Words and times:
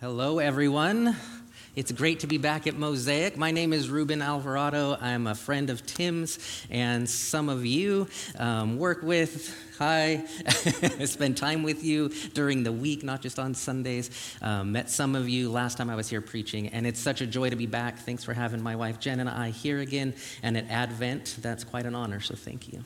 Hello, 0.00 0.38
everyone. 0.38 1.14
It's 1.76 1.92
great 1.92 2.20
to 2.20 2.26
be 2.26 2.38
back 2.38 2.66
at 2.66 2.74
Mosaic. 2.74 3.36
My 3.36 3.50
name 3.50 3.74
is 3.74 3.90
Ruben 3.90 4.22
Alvarado. 4.22 4.96
I'm 4.98 5.26
a 5.26 5.34
friend 5.34 5.68
of 5.68 5.84
Tim's, 5.84 6.38
and 6.70 7.06
some 7.06 7.50
of 7.50 7.66
you 7.66 8.08
um, 8.38 8.78
work 8.78 9.02
with. 9.02 9.54
Hi, 9.78 10.24
spend 11.04 11.36
time 11.36 11.62
with 11.62 11.84
you 11.84 12.08
during 12.32 12.62
the 12.62 12.72
week, 12.72 13.04
not 13.04 13.20
just 13.20 13.38
on 13.38 13.52
Sundays. 13.52 14.38
Um, 14.40 14.72
met 14.72 14.88
some 14.88 15.14
of 15.14 15.28
you 15.28 15.50
last 15.50 15.76
time 15.76 15.90
I 15.90 15.96
was 15.96 16.08
here 16.08 16.22
preaching, 16.22 16.68
and 16.68 16.86
it's 16.86 16.98
such 16.98 17.20
a 17.20 17.26
joy 17.26 17.50
to 17.50 17.56
be 17.56 17.66
back. 17.66 17.98
Thanks 17.98 18.24
for 18.24 18.32
having 18.32 18.62
my 18.62 18.76
wife 18.76 19.00
Jen 19.00 19.20
and 19.20 19.28
I 19.28 19.50
here 19.50 19.80
again. 19.80 20.14
And 20.42 20.56
at 20.56 20.66
Advent, 20.70 21.36
that's 21.42 21.62
quite 21.62 21.84
an 21.84 21.94
honor, 21.94 22.20
so 22.20 22.34
thank 22.34 22.72
you. 22.72 22.82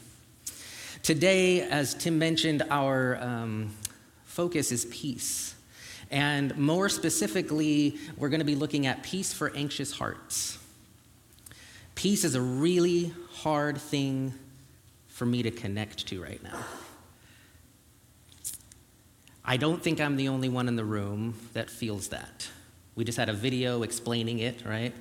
Today, 1.04 1.60
as 1.60 1.94
Tim 1.94 2.18
mentioned, 2.18 2.64
our 2.70 3.22
um, 3.22 3.70
focus 4.24 4.72
is 4.72 4.86
peace. 4.86 5.54
And 6.10 6.56
more 6.56 6.88
specifically, 6.88 7.98
we're 8.16 8.28
going 8.28 8.40
to 8.40 8.44
be 8.44 8.54
looking 8.54 8.86
at 8.86 9.02
peace 9.02 9.32
for 9.32 9.54
anxious 9.54 9.92
hearts. 9.92 10.58
Peace 11.94 12.24
is 12.24 12.34
a 12.34 12.40
really 12.40 13.12
hard 13.30 13.78
thing 13.78 14.34
for 15.08 15.26
me 15.26 15.42
to 15.42 15.50
connect 15.50 16.06
to 16.08 16.22
right 16.22 16.42
now. 16.42 16.58
I 19.44 19.56
don't 19.56 19.82
think 19.82 20.00
I'm 20.00 20.16
the 20.16 20.28
only 20.28 20.48
one 20.48 20.68
in 20.68 20.76
the 20.76 20.84
room 20.84 21.34
that 21.52 21.70
feels 21.70 22.08
that. 22.08 22.48
We 22.94 23.04
just 23.04 23.18
had 23.18 23.28
a 23.28 23.32
video 23.32 23.82
explaining 23.82 24.38
it, 24.38 24.64
right? 24.64 24.94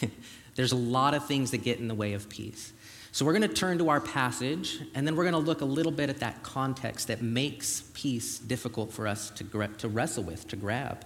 There's 0.54 0.72
a 0.72 0.76
lot 0.76 1.14
of 1.14 1.26
things 1.26 1.50
that 1.50 1.58
get 1.58 1.78
in 1.78 1.88
the 1.88 1.94
way 1.94 2.12
of 2.12 2.28
peace. 2.28 2.72
So 3.12 3.24
we're 3.24 3.32
going 3.32 3.48
to 3.48 3.54
turn 3.54 3.78
to 3.78 3.88
our 3.88 4.00
passage, 4.00 4.80
and 4.94 5.04
then 5.04 5.16
we're 5.16 5.24
going 5.24 5.32
to 5.32 5.38
look 5.38 5.62
a 5.62 5.66
little 5.66 5.90
bit 5.90 6.10
at 6.10 6.20
that 6.20 6.42
context 6.44 7.08
that 7.08 7.22
makes 7.22 7.82
peace 7.92 8.38
difficult 8.38 8.92
for 8.92 9.08
us 9.08 9.30
to, 9.30 9.68
to 9.78 9.88
wrestle 9.88 10.22
with, 10.22 10.46
to 10.48 10.56
grab. 10.56 11.04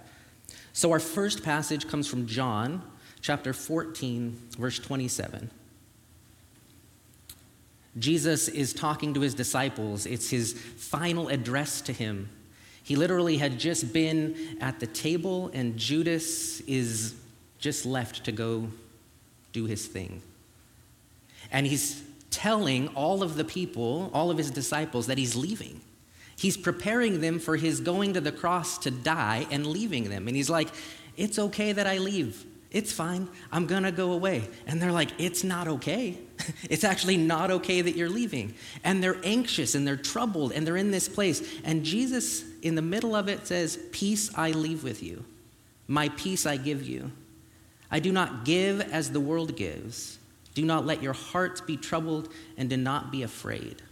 So 0.71 0.91
our 0.91 0.99
first 0.99 1.41
passage 1.43 1.87
comes 1.87 2.07
from 2.07 2.27
John 2.27 2.83
chapter 3.21 3.53
14, 3.53 4.39
verse 4.57 4.77
27. 4.77 5.49
Jesus 7.97 8.49
is 8.49 8.73
talking 8.73 9.13
to 9.13 9.21
his 9.21 9.33
disciples. 9.33 10.05
It's 10.05 10.29
his 10.29 10.53
final 10.53 11.29
address 11.29 11.81
to 11.81 11.93
him. 11.93 12.29
He 12.83 12.95
literally 12.95 13.37
had 13.37 13.57
just 13.57 13.93
been 13.93 14.57
at 14.61 14.79
the 14.79 14.85
table, 14.85 15.49
and 15.53 15.75
Judas 15.75 16.59
is 16.61 17.15
just 17.57 17.83
left 17.83 18.25
to 18.25 18.31
go 18.31 18.69
do 19.53 19.65
his 19.65 19.87
thing. 19.87 20.21
And 21.51 21.65
he's 21.65 22.03
telling 22.29 22.89
all 22.89 23.23
of 23.23 23.35
the 23.35 23.43
people, 23.43 24.09
all 24.13 24.29
of 24.29 24.37
his 24.37 24.51
disciples, 24.51 25.07
that 25.07 25.17
he's 25.17 25.35
leaving. 25.35 25.81
He's 26.37 26.57
preparing 26.57 27.21
them 27.21 27.39
for 27.39 27.55
his 27.55 27.79
going 27.79 28.13
to 28.13 28.21
the 28.21 28.31
cross 28.31 28.77
to 28.79 28.91
die 28.91 29.47
and 29.51 29.65
leaving 29.65 30.09
them. 30.09 30.27
And 30.27 30.35
he's 30.35 30.49
like, 30.49 30.69
It's 31.15 31.39
okay 31.39 31.71
that 31.71 31.87
I 31.87 31.97
leave. 31.97 32.45
It's 32.71 32.91
fine. 32.91 33.29
I'm 33.53 33.67
going 33.67 33.83
to 33.83 33.91
go 33.91 34.11
away. 34.11 34.49
And 34.67 34.81
they're 34.81 34.91
like, 34.91 35.11
It's 35.17 35.43
not 35.45 35.67
okay. 35.67 36.17
it's 36.69 36.83
actually 36.83 37.15
not 37.15 37.51
okay 37.51 37.81
that 37.81 37.95
you're 37.95 38.09
leaving. 38.09 38.53
And 38.83 39.01
they're 39.01 39.19
anxious 39.23 39.75
and 39.75 39.87
they're 39.87 39.95
troubled 39.95 40.51
and 40.51 40.67
they're 40.67 40.75
in 40.75 40.91
this 40.91 41.07
place. 41.07 41.41
And 41.63 41.85
Jesus, 41.85 42.43
in 42.61 42.75
the 42.75 42.81
middle 42.81 43.15
of 43.15 43.29
it, 43.29 43.47
says, 43.47 43.79
Peace 43.93 44.29
I 44.35 44.51
leave 44.51 44.83
with 44.83 45.01
you. 45.01 45.23
My 45.87 46.09
peace 46.09 46.45
I 46.45 46.57
give 46.57 46.85
you. 46.85 47.11
I 47.89 47.99
do 47.99 48.11
not 48.11 48.43
give 48.43 48.81
as 48.81 49.11
the 49.11 49.21
world 49.21 49.55
gives. 49.55 50.19
Do 50.55 50.65
not 50.65 50.85
let 50.85 51.03
your 51.03 51.13
hearts 51.13 51.61
be 51.61 51.77
troubled 51.77 52.29
and 52.57 52.69
do 52.69 52.77
not 52.77 53.11
be 53.11 53.21
afraid. 53.21 53.83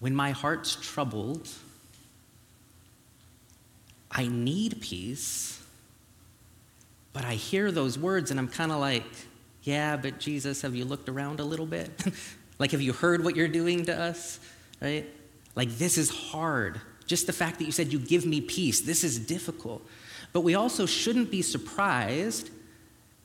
When 0.00 0.14
my 0.14 0.32
heart's 0.32 0.76
troubled, 0.76 1.48
I 4.10 4.26
need 4.26 4.82
peace, 4.82 5.62
but 7.12 7.24
I 7.24 7.34
hear 7.34 7.70
those 7.70 7.96
words 7.96 8.30
and 8.32 8.38
I'm 8.38 8.48
kind 8.48 8.72
of 8.72 8.80
like, 8.80 9.04
yeah, 9.62 9.96
but 9.96 10.18
Jesus, 10.18 10.62
have 10.62 10.74
you 10.74 10.84
looked 10.84 11.08
around 11.08 11.38
a 11.38 11.44
little 11.44 11.64
bit? 11.64 11.90
like, 12.58 12.72
have 12.72 12.82
you 12.82 12.92
heard 12.92 13.24
what 13.24 13.36
you're 13.36 13.48
doing 13.48 13.86
to 13.86 13.98
us? 13.98 14.40
Right? 14.82 15.08
Like, 15.54 15.70
this 15.78 15.96
is 15.96 16.10
hard. 16.10 16.80
Just 17.06 17.28
the 17.28 17.32
fact 17.32 17.60
that 17.60 17.66
you 17.66 17.72
said 17.72 17.92
you 17.92 18.00
give 18.00 18.26
me 18.26 18.40
peace, 18.40 18.80
this 18.80 19.04
is 19.04 19.16
difficult. 19.18 19.86
But 20.32 20.40
we 20.40 20.56
also 20.56 20.86
shouldn't 20.86 21.30
be 21.30 21.40
surprised 21.40 22.50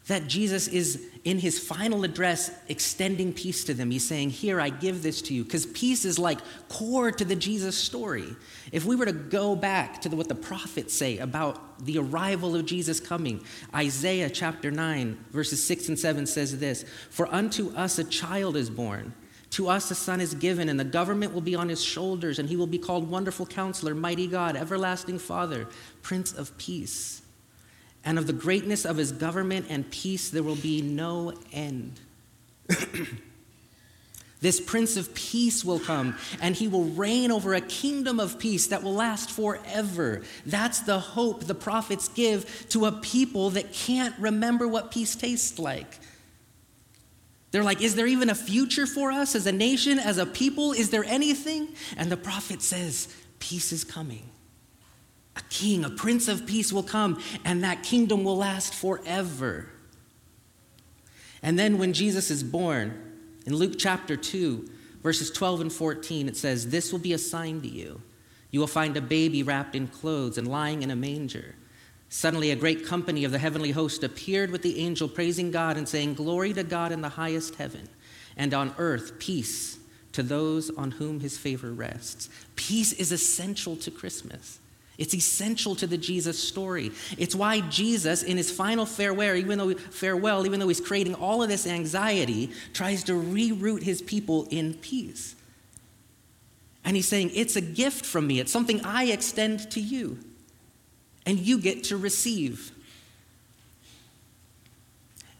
that 0.09 0.27
Jesus 0.27 0.67
is 0.67 1.07
in 1.23 1.37
his 1.37 1.59
final 1.59 2.03
address 2.03 2.51
extending 2.67 3.31
peace 3.31 3.63
to 3.65 3.75
them. 3.75 3.91
He's 3.91 4.07
saying, 4.07 4.31
Here, 4.31 4.59
I 4.59 4.69
give 4.69 5.03
this 5.03 5.21
to 5.23 5.35
you. 5.35 5.43
Because 5.43 5.67
peace 5.67 6.03
is 6.03 6.17
like 6.17 6.39
core 6.67 7.11
to 7.11 7.23
the 7.23 7.35
Jesus 7.35 7.77
story. 7.77 8.35
If 8.71 8.85
we 8.85 8.95
were 8.95 9.05
to 9.05 9.13
go 9.13 9.55
back 9.55 10.01
to 10.01 10.09
the, 10.09 10.15
what 10.15 10.27
the 10.27 10.33
prophets 10.33 10.95
say 10.95 11.19
about 11.19 11.85
the 11.85 11.99
arrival 11.99 12.55
of 12.55 12.65
Jesus 12.65 12.99
coming, 12.99 13.43
Isaiah 13.73 14.31
chapter 14.31 14.71
9, 14.71 15.25
verses 15.29 15.63
6 15.63 15.89
and 15.89 15.99
7 15.99 16.25
says 16.25 16.57
this 16.57 16.85
For 17.11 17.31
unto 17.31 17.69
us 17.75 17.99
a 17.99 18.03
child 18.03 18.57
is 18.57 18.71
born. 18.71 19.13
To 19.51 19.67
us 19.67 19.91
a 19.91 19.95
son 19.95 20.21
is 20.21 20.33
given, 20.33 20.69
and 20.69 20.79
the 20.79 20.83
government 20.83 21.35
will 21.35 21.41
be 21.41 21.55
on 21.55 21.69
his 21.69 21.83
shoulders, 21.83 22.39
and 22.39 22.49
he 22.49 22.55
will 22.55 22.67
be 22.67 22.77
called 22.79 23.09
Wonderful 23.09 23.45
Counselor, 23.45 23.93
Mighty 23.93 24.25
God, 24.25 24.55
Everlasting 24.55 25.19
Father, 25.19 25.67
Prince 26.01 26.33
of 26.33 26.57
Peace 26.57 27.21
and 28.05 28.17
of 28.17 28.27
the 28.27 28.33
greatness 28.33 28.85
of 28.85 28.97
his 28.97 29.11
government 29.11 29.67
and 29.69 29.89
peace 29.91 30.29
there 30.29 30.43
will 30.43 30.55
be 30.55 30.81
no 30.81 31.33
end. 31.51 31.99
this 34.41 34.61
Prince 34.61 34.95
of 34.95 35.13
Peace 35.13 35.65
will 35.65 35.79
come, 35.79 36.15
and 36.41 36.55
he 36.55 36.67
will 36.67 36.85
reign 36.85 37.31
over 37.31 37.53
a 37.53 37.61
kingdom 37.61 38.19
of 38.19 38.39
peace 38.39 38.67
that 38.67 38.83
will 38.83 38.93
last 38.93 39.29
forever. 39.31 40.21
That's 40.45 40.81
the 40.81 40.99
hope 40.99 41.45
the 41.45 41.55
prophets 41.55 42.07
give 42.07 42.67
to 42.69 42.85
a 42.85 42.91
people 42.91 43.49
that 43.51 43.73
can't 43.73 44.17
remember 44.17 44.67
what 44.67 44.91
peace 44.91 45.15
tastes 45.15 45.59
like. 45.59 45.99
They're 47.51 47.63
like, 47.63 47.81
Is 47.81 47.95
there 47.95 48.07
even 48.07 48.29
a 48.29 48.35
future 48.35 48.85
for 48.85 49.11
us 49.11 49.35
as 49.35 49.45
a 49.47 49.51
nation, 49.51 49.99
as 49.99 50.17
a 50.17 50.25
people? 50.25 50.71
Is 50.71 50.89
there 50.89 51.03
anything? 51.03 51.69
And 51.97 52.11
the 52.11 52.17
prophet 52.17 52.61
says, 52.61 53.13
Peace 53.39 53.71
is 53.71 53.83
coming. 53.83 54.29
A 55.39 55.41
king, 55.49 55.85
a 55.85 55.89
prince 55.89 56.27
of 56.27 56.45
peace 56.45 56.73
will 56.73 56.83
come, 56.83 57.21
and 57.45 57.63
that 57.63 57.81
kingdom 57.81 58.23
will 58.23 58.37
last 58.37 58.73
forever. 58.73 59.69
And 61.41 61.57
then 61.57 61.77
when 61.77 61.93
Jesus 61.93 62.29
is 62.29 62.43
born, 62.43 63.09
in 63.45 63.55
Luke 63.55 63.75
chapter 63.77 64.17
2, 64.17 64.69
verses 65.01 65.31
12 65.31 65.61
and 65.61 65.73
14, 65.73 66.27
it 66.27 66.35
says, 66.35 66.69
This 66.69 66.91
will 66.91 66.99
be 66.99 67.13
a 67.13 67.17
sign 67.17 67.61
to 67.61 67.69
you. 67.69 68.01
You 68.51 68.59
will 68.59 68.67
find 68.67 68.97
a 68.97 69.01
baby 69.01 69.43
wrapped 69.43 69.75
in 69.75 69.87
clothes 69.87 70.37
and 70.37 70.47
lying 70.47 70.81
in 70.81 70.91
a 70.91 70.95
manger. 70.95 71.55
Suddenly, 72.09 72.51
a 72.51 72.55
great 72.55 72.85
company 72.85 73.23
of 73.23 73.31
the 73.31 73.39
heavenly 73.39 73.71
host 73.71 74.03
appeared 74.03 74.51
with 74.51 74.63
the 74.63 74.79
angel, 74.79 75.07
praising 75.07 75.51
God 75.51 75.77
and 75.77 75.87
saying, 75.87 76.15
Glory 76.15 76.53
to 76.53 76.63
God 76.63 76.91
in 76.91 77.01
the 77.01 77.09
highest 77.09 77.55
heaven, 77.55 77.87
and 78.35 78.53
on 78.53 78.73
earth, 78.77 79.19
peace 79.19 79.77
to 80.11 80.23
those 80.23 80.69
on 80.71 80.91
whom 80.91 81.19
his 81.19 81.37
favor 81.37 81.71
rests. 81.71 82.29
Peace 82.55 82.91
is 82.93 83.11
essential 83.11 83.75
to 83.77 83.91
Christmas. 83.91 84.59
It's 84.99 85.15
essential 85.15 85.75
to 85.77 85.87
the 85.87 85.97
Jesus 85.97 86.37
story. 86.37 86.91
It's 87.17 87.33
why 87.33 87.61
Jesus, 87.61 88.21
in 88.21 88.35
his 88.35 88.51
final 88.51 88.85
farewell, 88.85 89.35
even 89.37 89.57
though 89.57 89.73
farewell, 89.73 90.45
even 90.45 90.59
though 90.59 90.67
he's 90.67 90.81
creating 90.81 91.15
all 91.15 91.41
of 91.41 91.47
this 91.47 91.65
anxiety, 91.65 92.51
tries 92.73 93.05
to 93.05 93.13
reroute 93.13 93.81
his 93.81 94.01
people 94.01 94.45
in 94.51 94.73
peace. 94.75 95.35
And 96.83 96.97
he's 96.97 97.07
saying, 97.07 97.31
It's 97.33 97.55
a 97.55 97.61
gift 97.61 98.05
from 98.05 98.27
me. 98.27 98.41
It's 98.41 98.51
something 98.51 98.81
I 98.83 99.05
extend 99.05 99.71
to 99.71 99.79
you. 99.79 100.19
And 101.25 101.39
you 101.39 101.59
get 101.59 101.85
to 101.85 101.97
receive. 101.97 102.71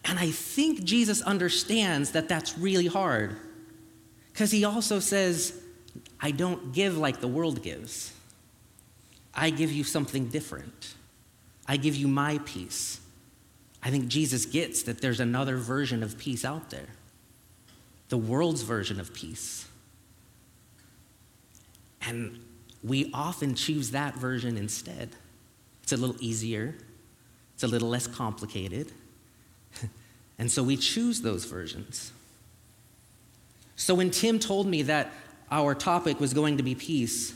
And 0.05 0.17
I 0.17 0.31
think 0.31 0.85
Jesus 0.85 1.21
understands 1.21 2.11
that 2.11 2.29
that's 2.29 2.57
really 2.57 2.87
hard. 2.87 3.35
Because 4.31 4.51
he 4.51 4.63
also 4.63 4.99
says, 4.99 5.53
I 6.21 6.31
don't 6.31 6.71
give 6.71 6.97
like 6.97 7.19
the 7.19 7.27
world 7.27 7.61
gives. 7.61 8.13
I 9.33 9.49
give 9.49 9.71
you 9.71 9.83
something 9.83 10.27
different. 10.27 10.95
I 11.67 11.77
give 11.77 11.95
you 11.95 12.07
my 12.07 12.39
peace. 12.45 12.99
I 13.81 13.91
think 13.91 14.07
Jesus 14.07 14.45
gets 14.45 14.83
that 14.83 15.01
there's 15.01 15.19
another 15.19 15.57
version 15.57 16.03
of 16.03 16.17
peace 16.17 16.43
out 16.43 16.69
there, 16.69 16.87
the 18.09 18.17
world's 18.17 18.63
version 18.63 18.99
of 18.99 19.13
peace. 19.13 19.67
And 22.01 22.39
we 22.83 23.11
often 23.13 23.55
choose 23.55 23.91
that 23.91 24.15
version 24.15 24.57
instead. 24.57 25.09
It's 25.83 25.91
a 25.91 25.97
little 25.97 26.17
easier, 26.19 26.75
it's 27.53 27.63
a 27.63 27.67
little 27.67 27.89
less 27.89 28.07
complicated. 28.07 28.91
and 30.39 30.51
so 30.51 30.63
we 30.63 30.75
choose 30.75 31.21
those 31.21 31.45
versions. 31.45 32.11
So 33.75 33.95
when 33.95 34.11
Tim 34.11 34.39
told 34.39 34.67
me 34.67 34.81
that 34.83 35.13
our 35.51 35.73
topic 35.73 36.19
was 36.19 36.33
going 36.33 36.57
to 36.57 36.63
be 36.63 36.75
peace, 36.75 37.33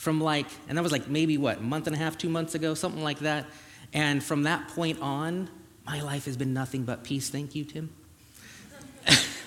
from 0.00 0.18
like, 0.18 0.46
and 0.66 0.78
that 0.78 0.82
was 0.82 0.92
like 0.92 1.08
maybe 1.08 1.36
what, 1.36 1.60
month 1.60 1.86
and 1.86 1.94
a 1.94 1.98
half, 1.98 2.16
two 2.16 2.30
months 2.30 2.54
ago, 2.54 2.72
something 2.72 3.02
like 3.02 3.18
that. 3.18 3.44
And 3.92 4.24
from 4.24 4.44
that 4.44 4.68
point 4.68 4.98
on, 5.02 5.50
my 5.84 6.00
life 6.00 6.24
has 6.24 6.38
been 6.38 6.54
nothing 6.54 6.84
but 6.84 7.04
peace. 7.04 7.28
Thank 7.28 7.54
you, 7.54 7.66
Tim. 7.66 7.90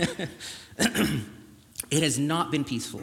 it 0.77 2.03
has 2.03 2.19
not 2.19 2.51
been 2.51 2.63
peaceful 2.63 3.01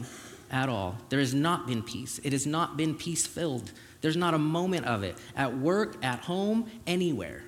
at 0.52 0.68
all. 0.68 0.96
There 1.08 1.18
has 1.18 1.34
not 1.34 1.66
been 1.66 1.82
peace. 1.82 2.20
It 2.22 2.32
has 2.32 2.46
not 2.46 2.76
been 2.76 2.94
peace 2.94 3.26
filled 3.26 3.72
There's 4.00 4.16
not 4.16 4.32
a 4.32 4.38
moment 4.38 4.86
of 4.86 5.02
it 5.02 5.16
at 5.34 5.58
work, 5.58 5.96
at 6.04 6.20
home, 6.20 6.70
anywhere. 6.86 7.42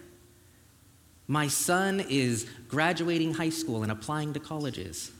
My 1.28 1.46
son 1.46 2.04
is 2.08 2.48
graduating 2.66 3.34
high 3.34 3.50
school 3.50 3.84
and 3.84 3.92
applying 3.92 4.32
to 4.32 4.40
colleges. 4.40 5.12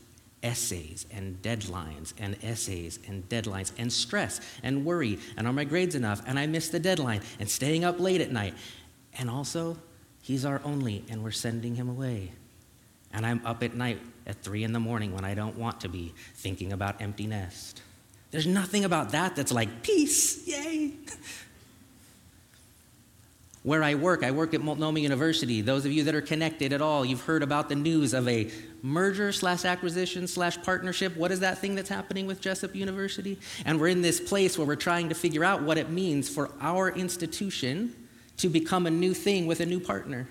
Essays 0.42 1.06
and 1.12 1.40
deadlines 1.42 2.14
and 2.18 2.36
essays 2.42 2.98
and 3.06 3.28
deadlines 3.28 3.72
and 3.78 3.92
stress 3.92 4.40
and 4.62 4.84
worry 4.84 5.18
and 5.36 5.46
are 5.46 5.52
my 5.52 5.64
grades 5.64 5.94
enough 5.94 6.22
and 6.26 6.38
I 6.38 6.46
missed 6.46 6.72
the 6.72 6.80
deadline 6.80 7.20
and 7.38 7.48
staying 7.48 7.84
up 7.84 8.00
late 8.00 8.20
at 8.20 8.32
night. 8.32 8.54
And 9.18 9.30
also, 9.30 9.78
he's 10.20 10.44
our 10.44 10.60
only 10.64 11.04
and 11.10 11.22
we're 11.22 11.30
sending 11.30 11.74
him 11.76 11.88
away. 11.88 12.32
And 13.12 13.26
I'm 13.26 13.44
up 13.44 13.62
at 13.62 13.74
night 13.74 14.00
at 14.26 14.42
three 14.42 14.64
in 14.64 14.72
the 14.72 14.80
morning 14.80 15.14
when 15.14 15.24
I 15.24 15.34
don't 15.34 15.56
want 15.56 15.80
to 15.82 15.88
be 15.88 16.14
thinking 16.34 16.72
about 16.72 17.00
empty 17.00 17.26
nest. 17.26 17.82
There's 18.30 18.46
nothing 18.46 18.84
about 18.84 19.10
that 19.12 19.36
that's 19.36 19.52
like 19.52 19.82
peace, 19.82 20.46
yay. 20.46 20.92
Where 23.62 23.84
I 23.84 23.94
work, 23.94 24.24
I 24.24 24.32
work 24.32 24.54
at 24.54 24.60
Multnomah 24.60 24.98
University. 24.98 25.60
Those 25.60 25.86
of 25.86 25.92
you 25.92 26.02
that 26.04 26.14
are 26.16 26.20
connected 26.20 26.72
at 26.72 26.82
all, 26.82 27.04
you've 27.04 27.20
heard 27.22 27.44
about 27.44 27.68
the 27.68 27.76
news 27.76 28.12
of 28.12 28.26
a 28.28 28.50
merger 28.82 29.30
slash 29.30 29.64
acquisition 29.64 30.26
slash 30.26 30.60
partnership. 30.62 31.16
What 31.16 31.30
is 31.30 31.40
that 31.40 31.58
thing 31.58 31.76
that's 31.76 31.88
happening 31.88 32.26
with 32.26 32.40
Jessup 32.40 32.74
University? 32.74 33.38
And 33.64 33.80
we're 33.80 33.88
in 33.88 34.02
this 34.02 34.18
place 34.18 34.58
where 34.58 34.66
we're 34.66 34.74
trying 34.74 35.10
to 35.10 35.14
figure 35.14 35.44
out 35.44 35.62
what 35.62 35.78
it 35.78 35.90
means 35.90 36.28
for 36.28 36.50
our 36.60 36.90
institution 36.90 37.94
to 38.38 38.48
become 38.48 38.86
a 38.86 38.90
new 38.90 39.14
thing 39.14 39.46
with 39.46 39.60
a 39.60 39.66
new 39.66 39.78
partner. 39.78 40.28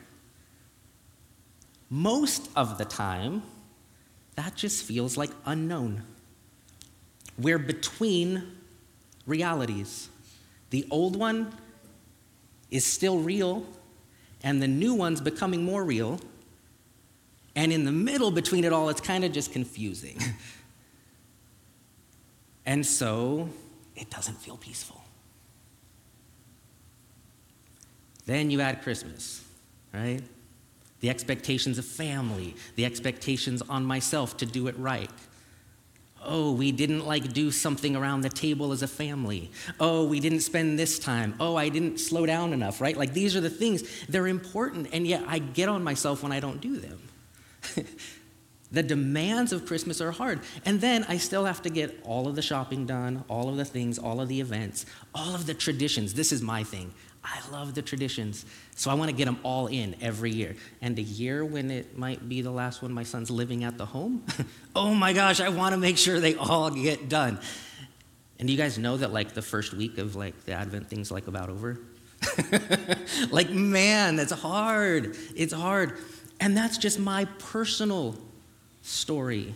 Most 1.89 2.49
of 2.55 2.77
the 2.77 2.85
time, 2.85 3.43
that 4.35 4.55
just 4.55 4.83
feels 4.83 5.15
like 5.15 5.29
unknown. 5.45 6.03
We're 7.37 7.59
between 7.59 8.57
realities. 9.25 10.09
The 10.71 10.85
old 10.89 11.15
one 11.15 11.53
is 12.71 12.85
still 12.85 13.19
real, 13.19 13.65
and 14.43 14.61
the 14.61 14.67
new 14.67 14.93
one's 14.93 15.21
becoming 15.21 15.63
more 15.63 15.83
real. 15.83 16.19
And 17.55 17.71
in 17.73 17.83
the 17.83 17.91
middle 17.91 18.31
between 18.31 18.63
it 18.63 18.71
all, 18.71 18.89
it's 18.89 19.01
kind 19.01 19.25
of 19.25 19.33
just 19.33 19.51
confusing. 19.51 20.17
and 22.65 22.85
so 22.85 23.49
it 23.95 24.09
doesn't 24.09 24.35
feel 24.35 24.57
peaceful. 24.57 25.01
Then 28.25 28.49
you 28.49 28.61
add 28.61 28.81
Christmas, 28.81 29.43
right? 29.93 30.21
The 31.01 31.09
expectations 31.09 31.77
of 31.77 31.85
family, 31.85 32.55
the 32.75 32.85
expectations 32.85 33.61
on 33.63 33.83
myself 33.83 34.37
to 34.37 34.45
do 34.45 34.67
it 34.67 34.77
right. 34.77 35.09
Oh, 36.23 36.51
we 36.51 36.71
didn't 36.71 37.05
like 37.05 37.33
do 37.33 37.49
something 37.49 37.95
around 37.95 38.21
the 38.21 38.29
table 38.29 38.71
as 38.71 38.83
a 38.83 38.87
family. 38.87 39.49
Oh, 39.79 40.05
we 40.05 40.19
didn't 40.19 40.41
spend 40.41 40.77
this 40.77 40.99
time. 40.99 41.33
Oh, 41.39 41.55
I 41.55 41.69
didn't 41.69 41.99
slow 41.99 42.25
down 42.25 42.53
enough, 42.53 42.79
right? 42.79 42.95
Like 42.95 43.13
these 43.13 43.35
are 43.35 43.41
the 43.41 43.49
things, 43.49 43.83
they're 44.07 44.27
important, 44.27 44.89
and 44.93 45.07
yet 45.07 45.23
I 45.27 45.39
get 45.39 45.67
on 45.67 45.83
myself 45.83 46.21
when 46.21 46.31
I 46.31 46.39
don't 46.39 46.61
do 46.61 46.77
them. 46.77 46.99
the 48.71 48.83
demands 48.83 49.51
of 49.51 49.65
Christmas 49.65 49.99
are 49.99 50.11
hard. 50.11 50.41
And 50.63 50.79
then 50.79 51.05
I 51.09 51.17
still 51.17 51.45
have 51.45 51.61
to 51.63 51.69
get 51.69 51.99
all 52.03 52.27
of 52.27 52.35
the 52.35 52.41
shopping 52.41 52.85
done, 52.85 53.23
all 53.27 53.49
of 53.49 53.57
the 53.57 53.65
things, 53.65 53.99
all 53.99 54.21
of 54.21 54.29
the 54.29 54.39
events, 54.39 54.85
all 55.13 55.35
of 55.35 55.45
the 55.45 55.53
traditions. 55.53 56.13
This 56.13 56.31
is 56.31 56.41
my 56.41 56.63
thing. 56.63 56.93
I 57.23 57.39
love 57.51 57.75
the 57.75 57.81
traditions. 57.81 58.45
So 58.75 58.89
I 58.89 58.95
want 58.95 59.09
to 59.09 59.15
get 59.15 59.25
them 59.25 59.39
all 59.43 59.67
in 59.67 59.95
every 60.01 60.31
year. 60.31 60.55
And 60.81 60.97
a 60.97 61.03
year 61.03 61.45
when 61.45 61.69
it 61.69 61.97
might 61.97 62.27
be 62.27 62.41
the 62.41 62.51
last 62.51 62.81
one 62.81 62.91
my 62.91 63.03
son's 63.03 63.29
living 63.29 63.63
at 63.63 63.77
the 63.77 63.85
home, 63.85 64.25
oh 64.75 64.93
my 64.93 65.13
gosh, 65.13 65.39
I 65.39 65.49
want 65.49 65.73
to 65.73 65.77
make 65.77 65.97
sure 65.97 66.19
they 66.19 66.35
all 66.35 66.71
get 66.71 67.09
done. 67.09 67.39
And 68.39 68.47
do 68.47 68.51
you 68.51 68.57
guys 68.57 68.79
know 68.79 68.97
that 68.97 69.13
like 69.13 69.33
the 69.33 69.41
first 69.41 69.73
week 69.73 69.99
of 69.99 70.15
like 70.15 70.45
the 70.45 70.53
Advent 70.53 70.89
thing's 70.89 71.11
like 71.11 71.27
about 71.27 71.49
over? 71.49 71.79
like, 73.31 73.51
man, 73.51 74.15
that's 74.15 74.31
hard. 74.31 75.15
It's 75.35 75.53
hard. 75.53 75.97
And 76.39 76.57
that's 76.57 76.79
just 76.79 76.97
my 76.99 77.25
personal 77.37 78.17
story. 78.81 79.53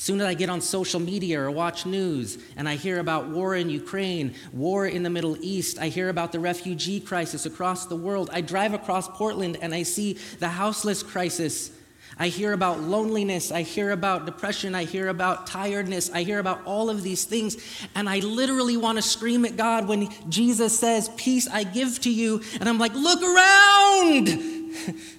Soon 0.00 0.20
as 0.20 0.28
I 0.28 0.34
get 0.34 0.48
on 0.48 0.60
social 0.60 1.00
media 1.00 1.40
or 1.40 1.50
watch 1.50 1.84
news 1.84 2.38
and 2.56 2.68
I 2.68 2.76
hear 2.76 3.00
about 3.00 3.30
war 3.30 3.56
in 3.56 3.68
Ukraine, 3.68 4.32
war 4.52 4.86
in 4.86 5.02
the 5.02 5.10
Middle 5.10 5.36
East, 5.40 5.76
I 5.80 5.88
hear 5.88 6.08
about 6.08 6.30
the 6.30 6.38
refugee 6.38 7.00
crisis 7.00 7.46
across 7.46 7.86
the 7.86 7.96
world. 7.96 8.30
I 8.32 8.40
drive 8.40 8.74
across 8.74 9.08
Portland 9.08 9.58
and 9.60 9.74
I 9.74 9.82
see 9.82 10.12
the 10.38 10.50
houseless 10.50 11.02
crisis. 11.02 11.72
I 12.16 12.28
hear 12.28 12.52
about 12.52 12.78
loneliness. 12.78 13.50
I 13.50 13.62
hear 13.62 13.90
about 13.90 14.24
depression. 14.24 14.72
I 14.76 14.84
hear 14.84 15.08
about 15.08 15.48
tiredness. 15.48 16.12
I 16.12 16.22
hear 16.22 16.38
about 16.38 16.64
all 16.64 16.90
of 16.90 17.02
these 17.02 17.24
things. 17.24 17.56
And 17.96 18.08
I 18.08 18.20
literally 18.20 18.76
want 18.76 18.98
to 18.98 19.02
scream 19.02 19.44
at 19.44 19.56
God 19.56 19.88
when 19.88 20.10
Jesus 20.28 20.78
says, 20.78 21.10
Peace 21.16 21.48
I 21.48 21.64
give 21.64 22.00
to 22.02 22.10
you. 22.10 22.40
And 22.60 22.68
I'm 22.68 22.78
like, 22.78 22.94
Look 22.94 23.20
around! 23.20 24.28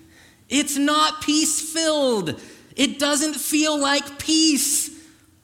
It's 0.52 0.78
not 0.78 1.22
peace 1.22 1.62
filled. 1.72 2.42
It 2.80 2.98
doesn't 2.98 3.34
feel 3.34 3.78
like 3.78 4.20
peace. 4.20 4.90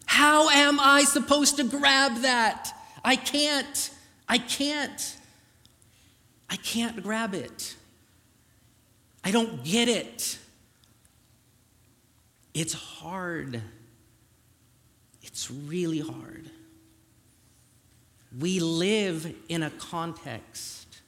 How 0.05 0.47
am 0.47 0.79
I 0.79 1.03
supposed 1.03 1.57
to 1.57 1.65
grab 1.65 2.21
that? 2.21 2.71
I 3.03 3.17
can't. 3.17 3.91
I 4.29 4.37
can't. 4.37 5.17
I 6.49 6.55
can't 6.55 7.03
grab 7.03 7.33
it. 7.33 7.75
I 9.21 9.31
don't 9.31 9.65
get 9.65 9.89
it. 9.89 10.39
It's 12.53 12.71
hard. 12.71 13.61
It's 15.21 15.51
really 15.51 15.99
hard. 15.99 16.49
We 18.39 18.61
live 18.61 19.35
in 19.49 19.61
a 19.61 19.71
context 19.71 21.01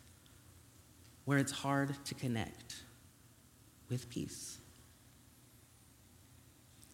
where 1.24 1.38
it's 1.38 1.54
hard 1.54 1.96
to 2.04 2.16
connect 2.16 2.76
with 3.90 4.10
peace. 4.10 4.57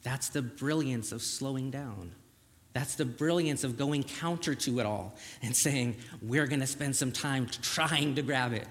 That's 0.04 0.30
the 0.30 0.42
brilliance 0.42 1.12
of 1.12 1.22
slowing 1.22 1.72
down. 1.72 2.12
That's 2.74 2.96
the 2.96 3.06
brilliance 3.06 3.64
of 3.64 3.78
going 3.78 4.04
counter 4.04 4.56
to 4.56 4.80
it 4.80 4.86
all 4.86 5.16
and 5.42 5.56
saying, 5.56 5.96
we're 6.22 6.48
going 6.48 6.60
to 6.60 6.68
spend 6.68 6.96
some 6.96 7.12
time 7.12 7.48
trying 7.62 8.16
to 8.16 8.22
grab 8.22 8.52
it 8.54 8.68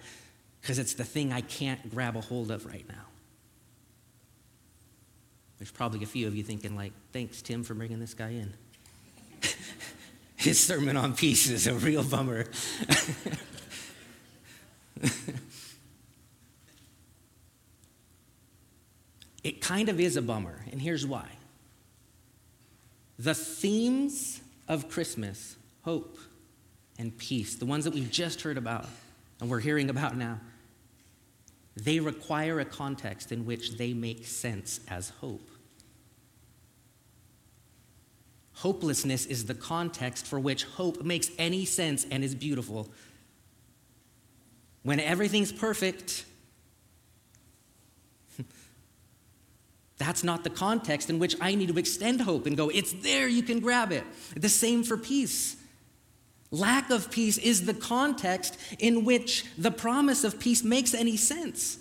because 0.60 0.78
it's 0.78 0.94
the 0.94 1.04
thing 1.04 1.32
I 1.32 1.40
can't 1.40 1.90
grab 1.90 2.16
a 2.16 2.20
hold 2.20 2.50
of 2.50 2.66
right 2.66 2.86
now. 2.88 3.06
There's 5.58 5.70
probably 5.70 6.02
a 6.02 6.06
few 6.06 6.26
of 6.26 6.34
you 6.34 6.42
thinking, 6.42 6.74
like, 6.74 6.92
thanks, 7.12 7.40
Tim, 7.40 7.62
for 7.62 7.74
bringing 7.74 8.00
this 8.00 8.14
guy 8.14 8.30
in. 8.30 8.52
His 10.36 10.58
sermon 10.58 10.96
on 10.96 11.14
peace 11.14 11.48
is 11.48 11.68
a 11.68 11.74
real 11.74 12.02
bummer. 12.02 12.46
It 19.42 19.60
kind 19.60 19.88
of 19.88 19.98
is 19.98 20.16
a 20.16 20.22
bummer, 20.22 20.64
and 20.70 20.80
here's 20.80 21.06
why. 21.06 21.28
The 23.18 23.34
themes 23.34 24.40
of 24.68 24.88
Christmas, 24.88 25.56
hope 25.82 26.18
and 26.98 27.16
peace, 27.16 27.56
the 27.56 27.66
ones 27.66 27.84
that 27.84 27.94
we've 27.94 28.10
just 28.10 28.42
heard 28.42 28.56
about 28.56 28.86
and 29.40 29.50
we're 29.50 29.60
hearing 29.60 29.90
about 29.90 30.16
now, 30.16 30.40
they 31.76 32.00
require 32.00 32.60
a 32.60 32.64
context 32.64 33.32
in 33.32 33.46
which 33.46 33.76
they 33.76 33.92
make 33.92 34.26
sense 34.26 34.80
as 34.88 35.10
hope. 35.20 35.48
Hopelessness 38.54 39.26
is 39.26 39.46
the 39.46 39.54
context 39.54 40.26
for 40.26 40.38
which 40.38 40.64
hope 40.64 41.02
makes 41.02 41.30
any 41.38 41.64
sense 41.64 42.06
and 42.10 42.22
is 42.22 42.34
beautiful. 42.34 42.88
When 44.82 45.00
everything's 45.00 45.50
perfect, 45.50 46.24
That's 50.02 50.24
not 50.24 50.42
the 50.42 50.50
context 50.50 51.10
in 51.10 51.20
which 51.20 51.36
I 51.40 51.54
need 51.54 51.68
to 51.68 51.78
extend 51.78 52.22
hope 52.22 52.46
and 52.46 52.56
go, 52.56 52.68
it's 52.68 52.92
there, 52.92 53.28
you 53.28 53.40
can 53.40 53.60
grab 53.60 53.92
it. 53.92 54.02
The 54.36 54.48
same 54.48 54.82
for 54.82 54.96
peace. 54.96 55.56
Lack 56.50 56.90
of 56.90 57.08
peace 57.08 57.38
is 57.38 57.66
the 57.66 57.74
context 57.74 58.58
in 58.80 59.04
which 59.04 59.44
the 59.56 59.70
promise 59.70 60.24
of 60.24 60.40
peace 60.40 60.64
makes 60.64 60.92
any 60.92 61.16
sense, 61.16 61.78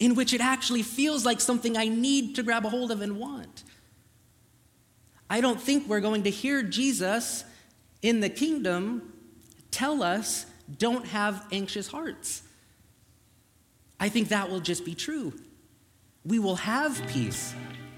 in 0.00 0.14
which 0.14 0.32
it 0.32 0.40
actually 0.40 0.82
feels 0.82 1.26
like 1.26 1.42
something 1.42 1.76
I 1.76 1.88
need 1.88 2.36
to 2.36 2.42
grab 2.42 2.64
a 2.64 2.70
hold 2.70 2.90
of 2.90 3.02
and 3.02 3.18
want. 3.18 3.64
I 5.28 5.42
don't 5.42 5.60
think 5.60 5.86
we're 5.86 6.00
going 6.00 6.22
to 6.22 6.30
hear 6.30 6.62
Jesus 6.62 7.44
in 8.00 8.20
the 8.20 8.30
kingdom 8.30 9.12
tell 9.70 10.02
us, 10.02 10.46
don't 10.78 11.06
have 11.08 11.46
anxious 11.52 11.88
hearts. 11.88 12.40
I 14.00 14.08
think 14.08 14.28
that 14.28 14.48
will 14.48 14.60
just 14.60 14.86
be 14.86 14.94
true 14.94 15.34
we 16.24 16.38
will 16.38 16.56
have 16.56 17.02
peace 17.08 17.54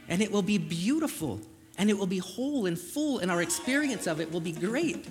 and 0.09 0.23
it 0.23 0.31
will 0.31 0.43
be 0.43 0.59
beautiful 0.59 1.41
and 1.77 1.91
it 1.91 1.99
will 1.99 2.07
be 2.07 2.19
whole 2.19 2.67
and 2.67 2.79
full 2.79 3.19
and 3.19 3.31
our 3.31 3.43
experience 3.43 4.07
of 4.07 4.21
it 4.21 4.33
will 4.33 4.41
be 4.41 4.53
great. 4.53 5.07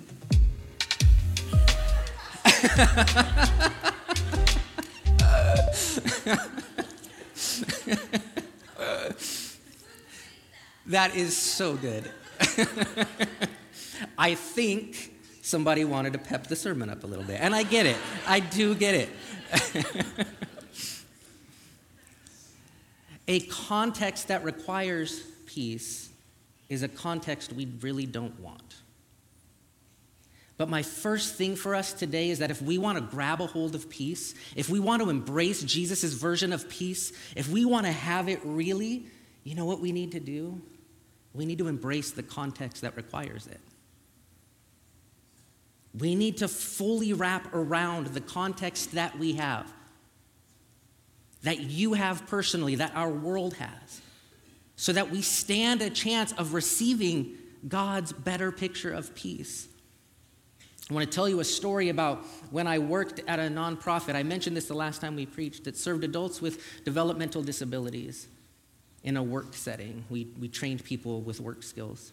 that 10.86 11.14
is 11.14 11.36
so 11.36 11.74
good. 11.76 12.10
I 14.18 14.34
think 14.34 15.14
somebody 15.42 15.84
wanted 15.84 16.14
to 16.14 16.18
pep 16.18 16.46
the 16.46 16.56
sermon 16.56 16.88
up 16.88 17.04
a 17.04 17.06
little 17.06 17.24
bit. 17.24 17.40
And 17.40 17.54
I 17.54 17.62
get 17.62 17.86
it. 17.86 17.96
I 18.26 18.40
do 18.40 18.74
get 18.74 18.94
it. 18.94 19.08
a 23.26 23.40
context 23.40 24.28
that 24.28 24.44
requires 24.44 25.20
peace 25.46 26.10
is 26.68 26.82
a 26.82 26.88
context 26.88 27.52
we 27.52 27.66
really 27.80 28.06
don't 28.06 28.38
want. 28.40 28.76
But 30.56 30.68
my 30.68 30.82
first 30.82 31.34
thing 31.34 31.56
for 31.56 31.74
us 31.74 31.92
today 31.92 32.30
is 32.30 32.38
that 32.38 32.50
if 32.50 32.62
we 32.62 32.78
want 32.78 32.96
to 32.96 33.04
grab 33.04 33.40
a 33.40 33.46
hold 33.46 33.74
of 33.74 33.90
peace, 33.90 34.34
if 34.54 34.68
we 34.68 34.78
want 34.78 35.02
to 35.02 35.10
embrace 35.10 35.62
Jesus' 35.62 36.12
version 36.12 36.52
of 36.52 36.68
peace, 36.68 37.12
if 37.34 37.48
we 37.48 37.64
want 37.64 37.86
to 37.86 37.92
have 37.92 38.28
it 38.28 38.40
really, 38.44 39.06
you 39.42 39.54
know 39.54 39.64
what 39.64 39.80
we 39.80 39.90
need 39.90 40.12
to 40.12 40.20
do? 40.20 40.60
We 41.32 41.44
need 41.44 41.58
to 41.58 41.66
embrace 41.66 42.12
the 42.12 42.22
context 42.22 42.82
that 42.82 42.96
requires 42.96 43.48
it. 43.48 43.60
We 45.98 46.14
need 46.14 46.36
to 46.38 46.48
fully 46.48 47.12
wrap 47.12 47.52
around 47.52 48.08
the 48.08 48.20
context 48.20 48.92
that 48.92 49.18
we 49.18 49.34
have, 49.34 49.72
that 51.44 51.60
you 51.60 51.92
have 51.92 52.26
personally, 52.26 52.74
that 52.76 52.92
our 52.94 53.10
world 53.10 53.54
has, 53.54 54.00
so 54.76 54.92
that 54.92 55.10
we 55.10 55.22
stand 55.22 55.80
a 55.80 55.90
chance 55.90 56.32
of 56.32 56.52
receiving 56.52 57.36
God's 57.68 58.12
better 58.12 58.50
picture 58.50 58.92
of 58.92 59.14
peace. 59.14 59.68
I 60.90 60.94
want 60.94 61.10
to 61.10 61.14
tell 61.14 61.28
you 61.28 61.40
a 61.40 61.44
story 61.44 61.88
about 61.88 62.24
when 62.50 62.66
I 62.66 62.78
worked 62.78 63.22
at 63.26 63.38
a 63.38 63.44
nonprofit. 63.44 64.14
I 64.14 64.22
mentioned 64.22 64.56
this 64.56 64.66
the 64.66 64.74
last 64.74 65.00
time 65.00 65.16
we 65.16 65.24
preached 65.24 65.64
that 65.64 65.78
served 65.78 66.04
adults 66.04 66.42
with 66.42 66.84
developmental 66.84 67.42
disabilities 67.42 68.28
in 69.02 69.16
a 69.16 69.22
work 69.22 69.54
setting. 69.54 70.04
We, 70.10 70.28
we 70.38 70.48
trained 70.48 70.84
people 70.84 71.22
with 71.22 71.40
work 71.40 71.62
skills. 71.62 72.12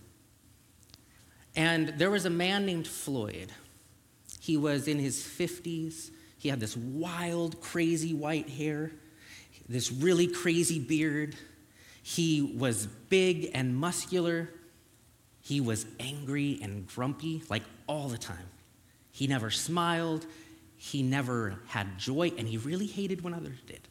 And 1.55 1.89
there 1.97 2.09
was 2.09 2.25
a 2.25 2.29
man 2.29 2.65
named 2.65 2.88
Floyd. 2.88 3.51
He 4.39 4.55
was 4.55 4.88
in 4.88 5.00
his 5.00 5.17
50s. 5.17 6.11
He 6.38 6.47
had 6.47 6.59
this 6.61 6.77
wild, 6.77 7.59
crazy 7.59 8.13
white 8.13 8.50
hair, 8.50 8.91
this 9.71 9.91
really 9.91 10.27
crazy 10.27 10.79
beard. 10.79 11.35
He 12.03 12.41
was 12.41 12.87
big 12.87 13.51
and 13.53 13.75
muscular. 13.75 14.49
He 15.41 15.61
was 15.61 15.85
angry 15.99 16.59
and 16.61 16.85
grumpy, 16.87 17.43
like 17.49 17.63
all 17.87 18.07
the 18.07 18.17
time. 18.17 18.45
He 19.11 19.27
never 19.27 19.49
smiled, 19.49 20.25
he 20.77 21.03
never 21.03 21.59
had 21.67 21.97
joy, 21.97 22.31
and 22.37 22.47
he 22.47 22.57
really 22.57 22.85
hated 22.85 23.23
when 23.23 23.33
others 23.33 23.57
did. 23.65 23.81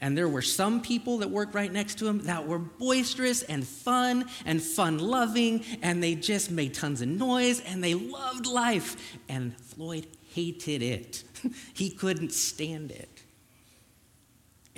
And 0.00 0.16
there 0.16 0.28
were 0.28 0.42
some 0.42 0.80
people 0.80 1.18
that 1.18 1.30
worked 1.30 1.54
right 1.54 1.72
next 1.72 1.98
to 1.98 2.06
him 2.06 2.20
that 2.24 2.46
were 2.46 2.58
boisterous 2.58 3.42
and 3.42 3.66
fun 3.66 4.26
and 4.46 4.62
fun 4.62 4.98
loving, 4.98 5.64
and 5.82 6.02
they 6.02 6.14
just 6.14 6.50
made 6.50 6.74
tons 6.74 7.02
of 7.02 7.08
noise 7.08 7.60
and 7.60 7.82
they 7.82 7.94
loved 7.94 8.46
life. 8.46 9.18
And 9.28 9.58
Floyd 9.58 10.06
hated 10.34 10.82
it, 10.82 11.24
he 11.74 11.90
couldn't 11.90 12.32
stand 12.32 12.92
it. 12.92 13.17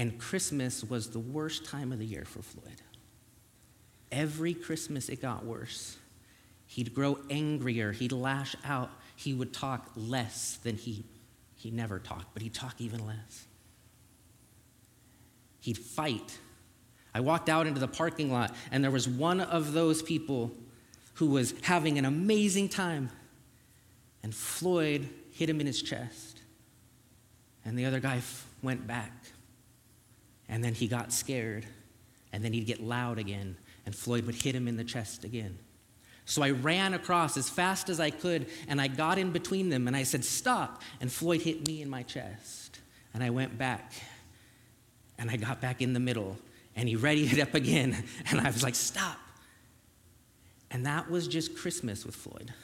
And 0.00 0.18
Christmas 0.18 0.82
was 0.82 1.10
the 1.10 1.18
worst 1.18 1.66
time 1.66 1.92
of 1.92 1.98
the 1.98 2.06
year 2.06 2.24
for 2.24 2.40
Floyd. 2.40 2.80
Every 4.10 4.54
Christmas 4.54 5.10
it 5.10 5.20
got 5.20 5.44
worse. 5.44 5.98
He'd 6.66 6.94
grow 6.94 7.18
angrier, 7.28 7.92
he'd 7.92 8.12
lash 8.12 8.56
out, 8.64 8.90
he 9.14 9.34
would 9.34 9.52
talk 9.52 9.90
less 9.94 10.58
than 10.62 10.76
he, 10.76 11.04
he 11.54 11.70
never 11.70 11.98
talked, 11.98 12.32
but 12.32 12.40
he'd 12.40 12.54
talk 12.54 12.76
even 12.78 13.06
less. 13.06 13.44
He'd 15.60 15.76
fight. 15.76 16.38
I 17.12 17.20
walked 17.20 17.50
out 17.50 17.66
into 17.66 17.78
the 17.78 17.86
parking 17.86 18.32
lot, 18.32 18.54
and 18.72 18.82
there 18.82 18.90
was 18.90 19.06
one 19.06 19.42
of 19.42 19.74
those 19.74 20.00
people 20.00 20.50
who 21.14 21.26
was 21.26 21.52
having 21.60 21.98
an 21.98 22.06
amazing 22.06 22.70
time, 22.70 23.10
and 24.22 24.34
Floyd 24.34 25.10
hit 25.32 25.50
him 25.50 25.60
in 25.60 25.66
his 25.66 25.82
chest. 25.82 26.40
And 27.66 27.78
the 27.78 27.84
other 27.84 28.00
guy 28.00 28.16
f- 28.16 28.46
went 28.62 28.86
back. 28.86 29.12
And 30.50 30.62
then 30.62 30.74
he 30.74 30.88
got 30.88 31.12
scared, 31.12 31.64
and 32.32 32.44
then 32.44 32.52
he'd 32.52 32.66
get 32.66 32.82
loud 32.82 33.18
again, 33.18 33.56
and 33.86 33.94
Floyd 33.94 34.26
would 34.26 34.34
hit 34.34 34.54
him 34.54 34.68
in 34.68 34.76
the 34.76 34.84
chest 34.84 35.24
again. 35.24 35.58
So 36.30 36.42
I 36.42 36.50
ran 36.50 36.94
across 36.94 37.36
as 37.36 37.48
fast 37.50 37.88
as 37.88 37.98
I 37.98 38.10
could 38.10 38.46
and 38.68 38.80
I 38.80 38.86
got 38.86 39.18
in 39.18 39.32
between 39.32 39.68
them 39.68 39.88
and 39.88 39.96
I 39.96 40.04
said, 40.04 40.24
Stop. 40.24 40.80
And 41.00 41.10
Floyd 41.10 41.42
hit 41.42 41.66
me 41.66 41.82
in 41.82 41.90
my 41.90 42.04
chest. 42.04 42.78
And 43.12 43.24
I 43.24 43.30
went 43.30 43.58
back 43.58 43.92
and 45.18 45.28
I 45.28 45.34
got 45.34 45.60
back 45.60 45.82
in 45.82 45.92
the 45.92 45.98
middle 45.98 46.36
and 46.76 46.88
he 46.88 46.94
readied 46.94 47.32
it 47.32 47.40
up 47.40 47.54
again. 47.54 48.04
And 48.30 48.40
I 48.40 48.46
was 48.46 48.62
like, 48.62 48.76
Stop. 48.76 49.18
And 50.70 50.86
that 50.86 51.10
was 51.10 51.26
just 51.26 51.56
Christmas 51.56 52.06
with 52.06 52.14
Floyd. 52.14 52.54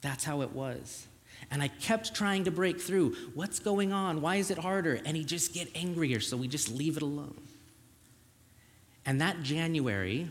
That's 0.00 0.22
how 0.22 0.42
it 0.42 0.52
was. 0.52 1.08
And 1.50 1.62
I 1.62 1.68
kept 1.68 2.14
trying 2.14 2.44
to 2.44 2.50
break 2.50 2.80
through. 2.80 3.14
What's 3.34 3.58
going 3.58 3.92
on? 3.92 4.20
Why 4.20 4.36
is 4.36 4.50
it 4.50 4.58
harder? 4.58 5.00
And 5.04 5.16
he 5.16 5.24
just 5.24 5.54
get 5.54 5.68
angrier, 5.74 6.20
so 6.20 6.36
we 6.36 6.48
just 6.48 6.70
leave 6.70 6.96
it 6.96 7.02
alone. 7.02 7.40
And 9.04 9.20
that 9.20 9.42
January, 9.42 10.28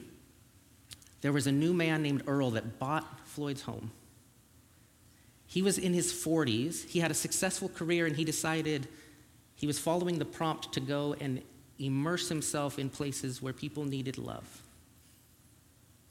there 1.21 1.31
was 1.31 1.47
a 1.47 1.51
new 1.51 1.73
man 1.73 2.03
named 2.03 2.23
Earl 2.27 2.51
that 2.51 2.77
bought 2.77 3.25
Floyd's 3.25 3.61
home. 3.61 3.91
He 5.47 5.61
was 5.61 5.77
in 5.77 5.93
his 5.93 6.11
40s, 6.11 6.85
he 6.89 6.99
had 6.99 7.11
a 7.11 7.13
successful 7.13 7.69
career, 7.69 8.05
and 8.05 8.15
he 8.15 8.25
decided 8.25 8.87
he 9.55 9.67
was 9.67 9.79
following 9.79 10.19
the 10.19 10.25
prompt 10.25 10.73
to 10.73 10.81
go 10.81 11.15
and 11.21 11.41
immerse 11.79 12.27
himself 12.27 12.77
in 12.77 12.89
places 12.89 13.41
where 13.41 13.53
people 13.53 13.85
needed 13.85 14.17
love. 14.17 14.63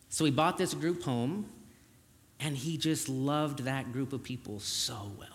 So 0.08 0.24
he 0.24 0.30
bought 0.30 0.56
this 0.56 0.72
group 0.72 1.02
home, 1.02 1.46
and 2.40 2.56
he 2.56 2.76
just 2.76 3.08
loved 3.08 3.60
that 3.60 3.92
group 3.92 4.12
of 4.12 4.22
people 4.22 4.60
so 4.60 5.12
well. 5.18 5.34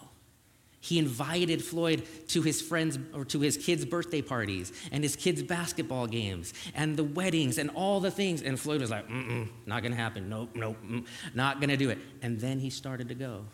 He 0.81 0.97
invited 0.97 1.63
Floyd 1.63 2.03
to 2.29 2.41
his 2.41 2.61
friends 2.61 2.97
or 3.13 3.25
to 3.25 3.41
his 3.41 3.57
kids' 3.57 3.83
birthday 3.83 4.21
parties 4.21 4.71
and 4.91 5.03
his 5.03 5.15
kids' 5.15 5.43
basketball 5.43 6.07
games 6.07 6.53
and 6.73 6.95
the 6.95 7.03
weddings 7.03 7.57
and 7.57 7.69
all 7.71 7.99
the 7.99 8.11
things. 8.11 8.41
And 8.41 8.57
Floyd 8.57 8.79
was 8.79 8.89
like, 8.89 9.07
mm 9.09 9.47
not 9.65 9.83
gonna 9.83 9.95
happen. 9.95 10.29
Nope, 10.29 10.55
nope, 10.55 10.77
mm, 10.83 11.05
not 11.35 11.59
gonna 11.59 11.77
do 11.77 11.89
it. 11.89 11.99
And 12.21 12.39
then 12.39 12.59
he 12.59 12.69
started 12.69 13.09
to 13.09 13.15
go. 13.15 13.45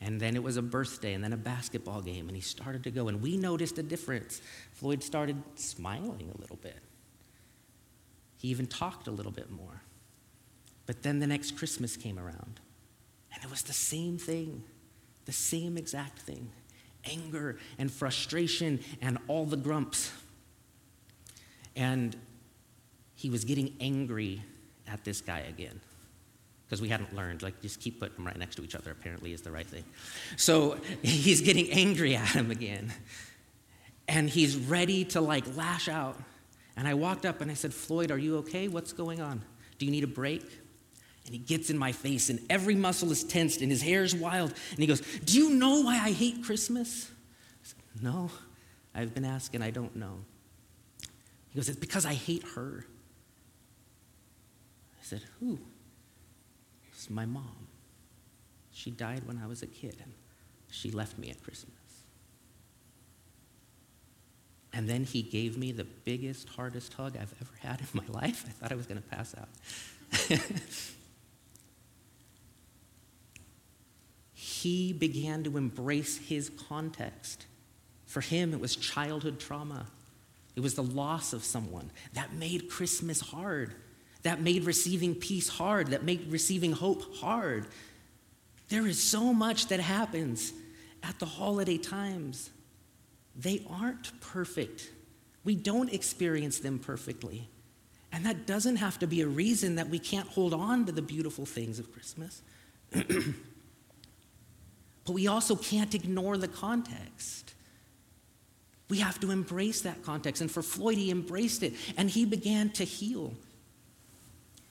And 0.00 0.20
then 0.20 0.34
it 0.34 0.42
was 0.42 0.56
a 0.56 0.62
birthday 0.62 1.14
and 1.14 1.24
then 1.24 1.32
a 1.32 1.38
basketball 1.38 2.02
game, 2.02 2.28
and 2.28 2.36
he 2.36 2.42
started 2.42 2.84
to 2.84 2.90
go. 2.90 3.08
And 3.08 3.22
we 3.22 3.36
noticed 3.36 3.78
a 3.78 3.82
difference. 3.82 4.42
Floyd 4.72 5.02
started 5.02 5.42
smiling 5.54 6.30
a 6.36 6.40
little 6.40 6.56
bit. 6.56 6.78
He 8.36 8.48
even 8.48 8.66
talked 8.66 9.06
a 9.06 9.10
little 9.10 9.32
bit 9.32 9.50
more. 9.50 9.80
But 10.86 11.02
then 11.02 11.18
the 11.18 11.26
next 11.26 11.56
Christmas 11.56 11.96
came 11.96 12.18
around, 12.18 12.60
and 13.34 13.42
it 13.42 13.50
was 13.50 13.62
the 13.62 13.72
same 13.72 14.18
thing. 14.18 14.62
The 15.24 15.32
same 15.32 15.76
exact 15.76 16.20
thing. 16.20 16.50
Anger 17.04 17.58
and 17.78 17.90
frustration 17.90 18.80
and 19.02 19.18
all 19.28 19.44
the 19.44 19.56
grumps. 19.56 20.12
And 21.74 22.16
he 23.14 23.28
was 23.28 23.44
getting 23.44 23.76
angry 23.80 24.42
at 24.86 25.04
this 25.04 25.20
guy 25.20 25.40
again 25.40 25.80
because 26.66 26.80
we 26.80 26.88
hadn't 26.88 27.14
learned 27.14 27.42
like 27.42 27.60
just 27.60 27.80
keep 27.80 28.00
putting 28.00 28.16
them 28.16 28.26
right 28.26 28.36
next 28.36 28.56
to 28.56 28.64
each 28.64 28.74
other 28.74 28.90
apparently 28.90 29.32
is 29.32 29.42
the 29.42 29.50
right 29.50 29.66
thing. 29.66 29.84
So 30.36 30.78
he's 31.02 31.40
getting 31.40 31.70
angry 31.70 32.16
at 32.16 32.28
him 32.28 32.50
again. 32.50 32.92
And 34.08 34.30
he's 34.30 34.56
ready 34.56 35.04
to 35.06 35.20
like 35.20 35.56
lash 35.56 35.88
out. 35.88 36.16
And 36.76 36.86
i 36.86 36.94
walked 36.94 37.24
up 37.24 37.40
and 37.40 37.50
i 37.50 37.54
said 37.54 37.74
floyd 37.74 38.10
are 38.10 38.18
you 38.18 38.38
okay? 38.38 38.68
What's 38.68 38.92
going 38.92 39.20
on? 39.20 39.42
Do 39.78 39.86
you 39.86 39.92
need 39.92 40.04
a 40.04 40.08
break 40.08 40.44
and 41.26 41.34
he 41.34 41.38
gets 41.38 41.70
in 41.70 41.76
my 41.76 41.92
face, 41.92 42.30
and 42.30 42.40
every 42.48 42.74
muscle 42.74 43.10
is 43.10 43.24
tensed, 43.24 43.60
and 43.60 43.70
his 43.70 43.82
hair 43.82 44.02
is 44.02 44.14
wild. 44.14 44.54
And 44.70 44.78
he 44.78 44.86
goes, 44.86 45.00
Do 45.24 45.36
you 45.38 45.50
know 45.50 45.82
why 45.82 45.94
I 45.94 46.12
hate 46.12 46.44
Christmas? 46.44 47.10
I 47.62 47.64
said, 47.64 48.02
No, 48.02 48.30
I've 48.94 49.12
been 49.12 49.24
asking, 49.24 49.62
I 49.62 49.70
don't 49.70 49.94
know. 49.96 50.20
He 51.48 51.56
goes, 51.56 51.68
It's 51.68 51.78
because 51.78 52.06
I 52.06 52.14
hate 52.14 52.44
her. 52.54 52.86
I 55.00 55.04
said, 55.04 55.22
Who? 55.40 55.58
It's 56.92 57.10
my 57.10 57.26
mom. 57.26 57.68
She 58.72 58.90
died 58.90 59.26
when 59.26 59.38
I 59.42 59.46
was 59.46 59.62
a 59.62 59.66
kid, 59.66 59.96
and 60.02 60.12
she 60.70 60.90
left 60.90 61.18
me 61.18 61.30
at 61.30 61.42
Christmas. 61.42 61.74
And 64.72 64.86
then 64.86 65.04
he 65.04 65.22
gave 65.22 65.56
me 65.56 65.72
the 65.72 65.84
biggest, 65.84 66.50
hardest 66.50 66.92
hug 66.92 67.16
I've 67.16 67.34
ever 67.40 67.52
had 67.60 67.80
in 67.80 67.86
my 67.94 68.04
life. 68.20 68.44
I 68.46 68.50
thought 68.50 68.72
I 68.72 68.74
was 68.74 68.86
going 68.86 69.00
to 69.00 69.08
pass 69.08 69.34
out. 69.34 69.48
he 74.62 74.92
began 74.92 75.44
to 75.44 75.56
embrace 75.56 76.16
his 76.16 76.50
context. 76.68 77.46
For 78.06 78.20
him, 78.20 78.54
it 78.54 78.60
was 78.60 78.76
childhood 78.76 79.38
trauma, 79.38 79.86
it 80.54 80.60
was 80.60 80.74
the 80.74 80.82
loss 80.82 81.32
of 81.34 81.44
someone 81.44 81.90
that 82.14 82.32
made 82.32 82.70
Christmas 82.70 83.20
hard, 83.20 83.74
that 84.22 84.40
made 84.40 84.64
receiving 84.64 85.14
peace 85.14 85.48
hard, 85.48 85.88
that 85.88 86.02
made 86.02 86.30
receiving 86.30 86.72
hope 86.72 87.16
hard. 87.16 87.66
There 88.68 88.86
is 88.86 89.02
so 89.02 89.34
much 89.34 89.66
that 89.68 89.80
happens 89.80 90.52
at 91.02 91.18
the 91.18 91.26
holiday 91.26 91.76
times. 91.76 92.50
They 93.36 93.62
aren't 93.68 94.18
perfect. 94.20 94.90
We 95.44 95.54
don't 95.54 95.92
experience 95.92 96.60
them 96.60 96.78
perfectly. 96.78 97.48
And 98.10 98.24
that 98.24 98.46
doesn't 98.46 98.76
have 98.76 98.98
to 99.00 99.06
be 99.06 99.20
a 99.20 99.26
reason 99.26 99.74
that 99.74 99.90
we 99.90 99.98
can't 99.98 100.28
hold 100.28 100.54
on 100.54 100.86
to 100.86 100.92
the 100.92 101.02
beautiful 101.02 101.44
things 101.44 101.78
of 101.78 101.92
Christmas. 101.92 102.40
but 105.06 105.12
we 105.12 105.28
also 105.28 105.56
can't 105.56 105.94
ignore 105.94 106.36
the 106.36 106.48
context. 106.48 107.54
We 108.88 108.98
have 108.98 109.18
to 109.20 109.30
embrace 109.30 109.80
that 109.82 110.02
context. 110.02 110.42
And 110.42 110.50
for 110.50 110.62
Floyd, 110.62 110.98
he 110.98 111.10
embraced 111.10 111.62
it 111.62 111.74
and 111.96 112.10
he 112.10 112.24
began 112.24 112.70
to 112.70 112.84
heal. 112.84 113.32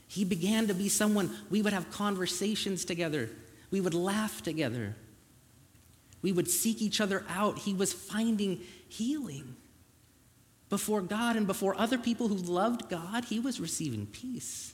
He 0.07 0.23
began 0.23 0.67
to 0.67 0.73
be 0.73 0.89
someone 0.89 1.35
we 1.49 1.61
would 1.61 1.73
have 1.73 1.89
conversations 1.91 2.85
together, 2.85 3.29
we 3.71 3.81
would 3.81 3.93
laugh 3.93 4.41
together, 4.43 4.95
we 6.21 6.31
would 6.31 6.49
seek 6.49 6.81
each 6.81 7.01
other 7.01 7.25
out. 7.29 7.59
He 7.59 7.73
was 7.73 7.91
finding 7.91 8.61
healing. 8.87 9.55
Before 10.69 11.01
God 11.01 11.35
and 11.35 11.45
before 11.45 11.75
other 11.77 11.97
people 11.97 12.27
who 12.27 12.35
loved 12.35 12.89
God, 12.89 13.25
he 13.25 13.39
was 13.39 13.59
receiving 13.59 14.07
peace. 14.07 14.73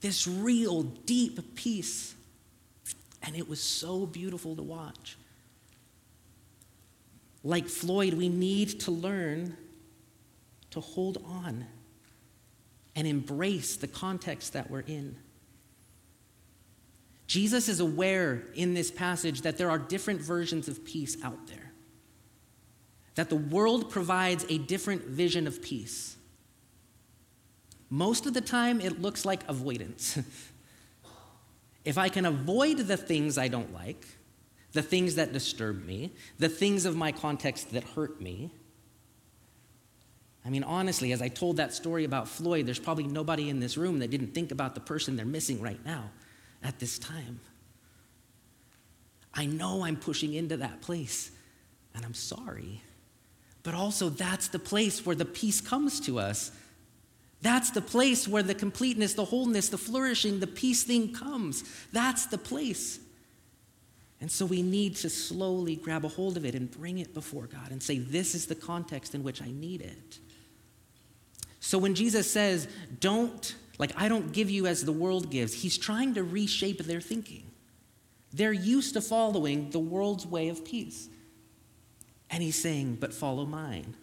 This 0.00 0.28
real, 0.28 0.82
deep 0.82 1.56
peace. 1.56 2.13
And 3.24 3.34
it 3.36 3.48
was 3.48 3.60
so 3.60 4.06
beautiful 4.06 4.54
to 4.56 4.62
watch. 4.62 5.16
Like 7.42 7.68
Floyd, 7.68 8.14
we 8.14 8.28
need 8.28 8.80
to 8.80 8.90
learn 8.90 9.56
to 10.70 10.80
hold 10.80 11.18
on 11.26 11.66
and 12.96 13.06
embrace 13.06 13.76
the 13.76 13.88
context 13.88 14.52
that 14.52 14.70
we're 14.70 14.80
in. 14.80 15.16
Jesus 17.26 17.68
is 17.68 17.80
aware 17.80 18.44
in 18.54 18.74
this 18.74 18.90
passage 18.90 19.42
that 19.42 19.56
there 19.58 19.70
are 19.70 19.78
different 19.78 20.20
versions 20.20 20.68
of 20.68 20.84
peace 20.84 21.16
out 21.22 21.46
there 21.46 21.64
that 23.14 23.28
the 23.28 23.36
world 23.36 23.90
provides 23.90 24.44
a 24.48 24.58
different 24.58 25.04
vision 25.04 25.46
of 25.46 25.62
peace. 25.62 26.16
Most 27.90 28.26
of 28.26 28.34
the 28.34 28.40
time, 28.40 28.80
it 28.80 29.00
looks 29.00 29.24
like 29.24 29.48
avoidance. 29.48 30.18
if 31.84 31.98
I 31.98 32.08
can 32.08 32.24
avoid 32.24 32.78
the 32.78 32.96
things 32.96 33.36
I 33.38 33.48
don't 33.48 33.72
like, 33.72 34.06
the 34.72 34.82
things 34.82 35.14
that 35.16 35.32
disturb 35.32 35.84
me, 35.84 36.12
the 36.38 36.48
things 36.48 36.84
of 36.84 36.96
my 36.96 37.12
context 37.12 37.72
that 37.72 37.84
hurt 37.84 38.20
me, 38.20 38.50
I 40.44 40.50
mean, 40.50 40.62
honestly, 40.62 41.12
as 41.12 41.22
I 41.22 41.28
told 41.28 41.56
that 41.56 41.72
story 41.72 42.04
about 42.04 42.28
Floyd, 42.28 42.66
there's 42.66 42.78
probably 42.78 43.06
nobody 43.06 43.48
in 43.48 43.60
this 43.60 43.78
room 43.78 44.00
that 44.00 44.10
didn't 44.10 44.34
think 44.34 44.52
about 44.52 44.74
the 44.74 44.80
person 44.80 45.16
they're 45.16 45.24
missing 45.24 45.60
right 45.62 45.82
now 45.86 46.10
at 46.62 46.78
this 46.78 46.98
time. 46.98 47.40
I 49.32 49.46
know 49.46 49.84
I'm 49.84 49.96
pushing 49.96 50.34
into 50.34 50.58
that 50.58 50.82
place, 50.82 51.30
and 51.94 52.04
I'm 52.04 52.14
sorry. 52.14 52.82
But 53.62 53.74
also, 53.74 54.10
that's 54.10 54.48
the 54.48 54.58
place 54.58 55.06
where 55.06 55.16
the 55.16 55.24
peace 55.24 55.62
comes 55.62 55.98
to 56.00 56.18
us. 56.18 56.52
That's 57.44 57.68
the 57.72 57.82
place 57.82 58.26
where 58.26 58.42
the 58.42 58.54
completeness, 58.54 59.12
the 59.12 59.26
wholeness, 59.26 59.68
the 59.68 59.76
flourishing, 59.76 60.40
the 60.40 60.46
peace 60.46 60.82
thing 60.82 61.12
comes. 61.12 61.62
That's 61.92 62.24
the 62.24 62.38
place. 62.38 62.98
And 64.22 64.32
so 64.32 64.46
we 64.46 64.62
need 64.62 64.96
to 64.96 65.10
slowly 65.10 65.76
grab 65.76 66.06
a 66.06 66.08
hold 66.08 66.38
of 66.38 66.46
it 66.46 66.54
and 66.54 66.70
bring 66.70 67.00
it 67.00 67.12
before 67.12 67.46
God 67.46 67.70
and 67.70 67.82
say, 67.82 67.98
This 67.98 68.34
is 68.34 68.46
the 68.46 68.54
context 68.54 69.14
in 69.14 69.22
which 69.22 69.42
I 69.42 69.50
need 69.50 69.82
it. 69.82 70.18
So 71.60 71.76
when 71.76 71.94
Jesus 71.94 72.30
says, 72.30 72.66
Don't, 73.00 73.54
like, 73.76 73.92
I 73.94 74.08
don't 74.08 74.32
give 74.32 74.48
you 74.48 74.66
as 74.66 74.82
the 74.82 74.92
world 74.92 75.30
gives, 75.30 75.52
he's 75.52 75.76
trying 75.76 76.14
to 76.14 76.22
reshape 76.22 76.82
their 76.84 77.02
thinking. 77.02 77.44
They're 78.32 78.54
used 78.54 78.94
to 78.94 79.02
following 79.02 79.68
the 79.68 79.80
world's 79.80 80.26
way 80.26 80.48
of 80.48 80.64
peace. 80.64 81.10
And 82.30 82.42
he's 82.42 82.58
saying, 82.58 82.96
But 83.02 83.12
follow 83.12 83.44
mine. 83.44 83.96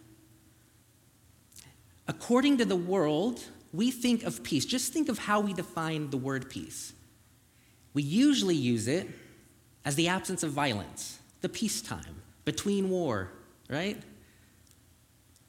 According 2.12 2.58
to 2.58 2.66
the 2.66 2.76
world, 2.76 3.40
we 3.72 3.90
think 3.90 4.22
of 4.24 4.42
peace. 4.42 4.66
Just 4.66 4.92
think 4.92 5.08
of 5.08 5.18
how 5.18 5.40
we 5.40 5.54
define 5.54 6.10
the 6.10 6.18
word 6.18 6.50
peace. 6.50 6.92
We 7.94 8.02
usually 8.02 8.54
use 8.54 8.86
it 8.86 9.08
as 9.86 9.94
the 9.94 10.08
absence 10.08 10.42
of 10.42 10.50
violence, 10.50 11.20
the 11.40 11.48
peacetime, 11.48 12.20
between 12.44 12.90
war, 12.90 13.32
right? 13.70 13.96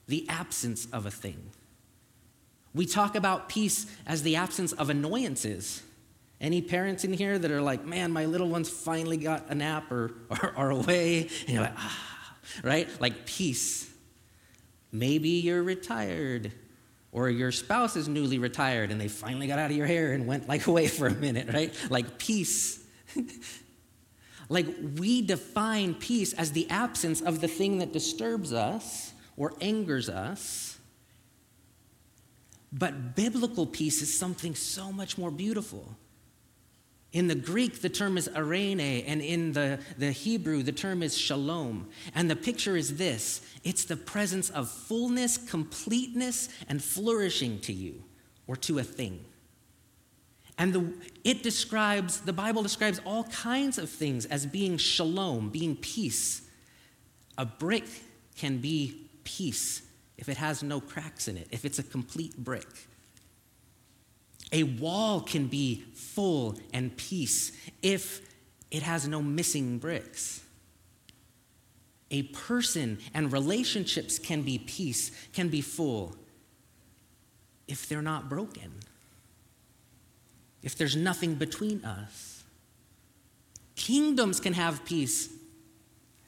The 0.08 0.26
absence 0.30 0.88
of 0.94 1.06
a 1.06 1.12
thing. 1.12 1.52
We 2.74 2.86
talk 2.86 3.16
about 3.16 3.50
peace 3.50 3.86
as 4.08 4.24
the 4.24 4.38
absence 4.38 4.72
of 4.72 4.90
annoyances. 4.90 5.84
Any 6.40 6.62
parents 6.62 7.04
in 7.04 7.12
here 7.12 7.38
that 7.38 7.52
are 7.52 7.62
like, 7.62 7.86
man, 7.86 8.10
my 8.10 8.24
little 8.26 8.48
one's 8.48 8.70
finally 8.70 9.18
got 9.18 9.50
a 9.50 9.56
nap 9.56 9.92
or 9.92 10.14
are 10.56 10.70
away? 10.70 11.28
And 11.42 11.50
you're 11.50 11.62
like, 11.62 11.76
ah 11.76 12.14
right? 12.64 12.90
Like 13.00 13.26
peace. 13.26 13.90
Maybe 14.94 15.30
you're 15.30 15.64
retired 15.64 16.52
or 17.12 17.30
your 17.30 17.52
spouse 17.52 17.96
is 17.96 18.08
newly 18.08 18.38
retired 18.38 18.92
and 18.92 19.02
they 19.02 19.08
finally 19.08 19.48
got 19.48 19.58
out 19.58 19.72
of 19.72 19.76
your 19.76 19.88
hair 19.88 20.14
and 20.14 20.28
went 20.28 20.48
like 20.48 20.68
away 20.68 20.88
for 20.88 21.08
a 21.08 21.14
minute, 21.14 21.52
right? 21.52 21.74
Like 21.90 22.20
peace. 22.20 22.80
like 24.50 24.68
we 24.98 25.24
define 25.24 25.96
peace 25.96 26.34
as 26.34 26.52
the 26.52 26.70
absence 26.70 27.22
of 27.22 27.42
the 27.42 27.48
thing 27.48 27.80
that 27.80 27.92
disturbs 27.92 28.54
us 28.54 29.14
or 29.36 29.54
angers 29.60 30.10
us. 30.10 30.78
But 32.72 33.16
biblical 33.16 33.66
peace 33.66 34.02
is 34.02 34.18
something 34.18 34.54
so 34.54 34.92
much 34.92 35.18
more 35.18 35.32
beautiful. 35.32 35.96
In 37.14 37.28
the 37.28 37.36
Greek, 37.36 37.82
the 37.82 37.90
term 37.90 38.18
is 38.18 38.28
eirene, 38.30 39.04
and 39.06 39.22
in 39.22 39.54
the, 39.54 39.80
the 40.00 40.12
Hebrew, 40.12 40.64
the 40.64 40.72
term 40.72 41.04
is 41.04 41.16
shalom. 41.16 41.90
And 42.16 42.30
the 42.30 42.36
picture 42.36 42.76
is 42.76 42.98
this 42.98 43.42
it's 43.64 43.86
the 43.86 43.96
presence 43.96 44.50
of 44.50 44.70
fullness, 44.70 45.38
completeness, 45.38 46.50
and 46.68 46.84
flourishing 46.84 47.60
to 47.62 47.72
you 47.72 48.04
or 48.48 48.56
to 48.58 48.80
a 48.80 48.84
thing. 48.84 49.24
And 50.58 50.74
the, 50.74 50.94
it 51.24 51.44
describes, 51.44 52.22
the 52.22 52.34
Bible 52.34 52.64
describes 52.64 53.00
all 53.06 53.24
kinds 53.26 53.78
of 53.78 53.90
things 53.90 54.26
as 54.26 54.46
being 54.46 54.78
shalom, 54.78 55.50
being 55.50 55.76
peace. 55.76 56.42
A 57.38 57.46
brick 57.46 57.86
can 58.36 58.58
be 58.58 59.08
peace 59.24 59.84
if 60.18 60.30
it 60.30 60.38
has 60.38 60.64
no 60.64 60.80
cracks 60.80 61.28
in 61.28 61.38
it, 61.38 61.48
if 61.52 61.64
it's 61.64 61.80
a 61.80 61.84
complete 61.84 62.38
brick. 62.38 62.68
A 64.54 64.64
wall 64.64 65.20
can 65.20 65.48
be 65.48 65.84
full 65.96 66.58
and 66.72 66.96
peace 66.96 67.52
if 67.82 68.22
it 68.70 68.84
has 68.84 69.08
no 69.08 69.22
missing 69.22 69.80
bricks. 69.80 70.42
A 72.12 72.24
person 72.24 73.00
and 73.16 73.34
relationships 73.34 74.20
can 74.20 74.44
be 74.44 74.60
peace, 74.60 75.10
can 75.34 75.50
be 75.50 75.62
full 75.62 76.16
if 77.68 77.90
they're 77.90 78.04
not 78.04 78.30
broken, 78.30 78.72
if 80.62 80.78
there's 80.78 80.96
nothing 80.96 81.34
between 81.34 81.84
us. 81.84 82.44
Kingdoms 83.76 84.40
can 84.40 84.54
have 84.54 84.86
peace 84.86 85.30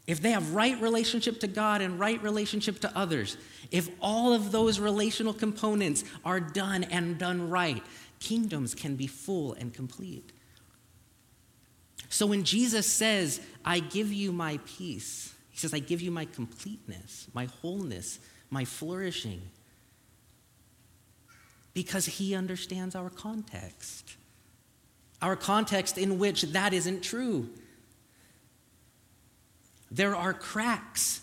if 0.07 0.21
they 0.21 0.31
have 0.31 0.53
right 0.53 0.79
relationship 0.81 1.39
to 1.39 1.47
God 1.47 1.81
and 1.81 1.99
right 1.99 2.21
relationship 2.21 2.79
to 2.81 2.97
others. 2.97 3.37
If 3.71 3.89
all 3.99 4.33
of 4.33 4.51
those 4.51 4.79
relational 4.79 5.33
components 5.33 6.03
are 6.23 6.39
done 6.39 6.83
and 6.85 7.17
done 7.17 7.49
right, 7.49 7.81
kingdoms 8.25 8.73
can 8.73 8.95
be 8.95 9.05
full 9.05 9.53
and 9.53 9.71
complete. 9.71 10.31
So 12.09 12.25
when 12.25 12.43
Jesus 12.43 12.87
says, 12.87 13.39
I 13.63 13.79
give 13.79 14.11
you 14.11 14.31
my 14.31 14.59
peace, 14.65 15.33
he 15.51 15.59
says, 15.59 15.73
I 15.73 15.79
give 15.79 16.01
you 16.01 16.09
my 16.09 16.25
completeness, 16.25 17.27
my 17.33 17.45
wholeness, 17.45 18.19
my 18.49 18.65
flourishing, 18.65 19.41
because 21.73 22.05
he 22.05 22.33
understands 22.33 22.95
our 22.95 23.11
context. 23.11 24.15
Our 25.21 25.35
context 25.35 25.97
in 25.97 26.17
which 26.17 26.41
that 26.41 26.73
isn't 26.73 27.03
true. 27.03 27.49
There 29.91 30.15
are 30.15 30.33
cracks 30.33 31.21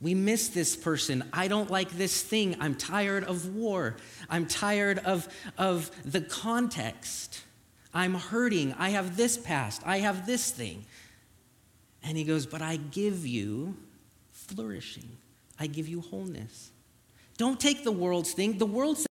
we 0.00 0.14
miss 0.14 0.48
this 0.48 0.76
person. 0.76 1.24
I 1.32 1.48
don't 1.48 1.70
like 1.70 1.90
this 1.90 2.22
thing. 2.22 2.56
I'm 2.58 2.74
tired 2.74 3.24
of 3.24 3.54
war. 3.54 3.96
I'm 4.30 4.46
tired 4.46 4.98
of, 5.00 5.28
of 5.58 5.90
the 6.10 6.22
context. 6.22 7.42
I'm 7.92 8.14
hurting. 8.14 8.74
I 8.78 8.90
have 8.90 9.16
this 9.16 9.36
past. 9.36 9.82
I 9.84 9.98
have 9.98 10.26
this 10.26 10.50
thing. 10.50 10.86
And 12.02 12.16
he 12.16 12.24
goes, 12.24 12.46
But 12.46 12.62
I 12.62 12.76
give 12.76 13.26
you 13.26 13.76
flourishing. 14.32 15.16
I 15.58 15.66
give 15.66 15.86
you 15.86 16.00
wholeness. 16.00 16.70
Don't 17.36 17.60
take 17.60 17.84
the 17.84 17.92
world's 17.92 18.32
thing. 18.32 18.56
The 18.56 18.66
world 18.66 18.96
says, 18.96 19.06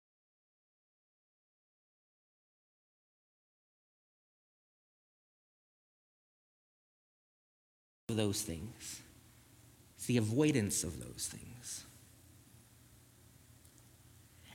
those 8.08 8.42
things 8.42 9.02
the 10.10 10.18
avoidance 10.18 10.84
of 10.84 11.00
those 11.00 11.30
things. 11.32 11.86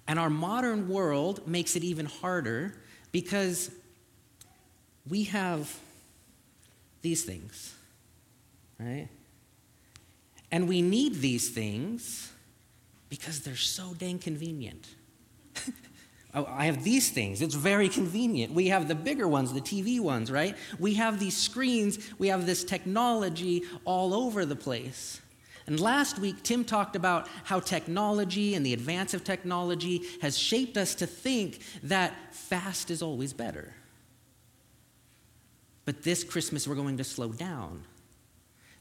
And 0.09 0.19
our 0.19 0.29
modern 0.29 0.88
world 0.88 1.47
makes 1.47 1.77
it 1.77 1.85
even 1.85 2.07
harder 2.07 2.75
because 3.12 3.71
we 5.09 5.23
have 5.25 5.73
these 7.03 7.23
things, 7.23 7.73
right? 8.81 9.07
And 10.51 10.69
we 10.69 10.83
need 10.83 11.21
these 11.21 11.51
things 11.51 12.33
because 13.09 13.43
they're 13.43 13.55
so 13.55 13.95
dang 13.97 14.19
convenient. 14.19 14.88
Oh, 16.37 16.49
I 16.51 16.67
have 16.67 16.83
these 16.83 17.12
things. 17.12 17.43
It's 17.43 17.55
very 17.55 17.88
convenient. 17.88 18.53
We 18.53 18.67
have 18.67 18.88
the 18.88 18.97
bigger 18.97 19.29
ones, 19.29 19.53
the 19.53 19.61
TV 19.61 20.01
ones, 20.01 20.33
right? 20.33 20.57
We 20.81 20.95
have 20.95 21.21
these 21.21 21.37
screens, 21.37 21.97
we 22.19 22.27
have 22.27 22.45
this 22.45 22.64
technology 22.64 23.62
all 23.85 24.12
over 24.12 24.45
the 24.45 24.57
place. 24.57 25.21
And 25.66 25.81
last 25.81 26.18
week, 26.18 26.42
Tim 26.42 26.64
talked 26.64 26.94
about 26.94 27.29
how 27.44 27.61
technology 27.61 28.55
and 28.55 28.64
the 28.64 28.74
advance 28.74 29.14
of 29.14 29.24
technology 29.24 30.03
has 30.20 30.37
shaped 30.37 30.77
us 30.77 30.94
to 30.96 31.07
think 31.07 31.61
that 31.83 32.35
fast 32.35 32.90
is 32.90 33.03
always 33.03 33.33
better. 33.33 33.74
But 35.85 36.03
this 36.03 36.22
Christmas, 36.24 36.68
we're 36.68 36.74
going 36.74 36.98
to 36.98 37.05
slow 37.05 37.33
down. 37.33 37.85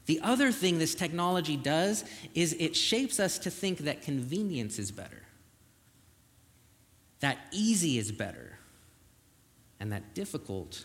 The 0.06 0.20
other 0.22 0.52
thing 0.52 0.78
this 0.78 0.94
technology 0.94 1.56
does 1.56 2.04
is 2.34 2.54
it 2.58 2.76
shapes 2.76 3.18
us 3.18 3.38
to 3.38 3.50
think 3.50 3.78
that 3.78 4.02
convenience 4.02 4.78
is 4.78 4.90
better 4.90 5.22
that 7.24 7.38
easy 7.52 7.96
is 7.96 8.12
better, 8.12 8.58
and 9.80 9.90
that 9.90 10.14
difficult 10.14 10.84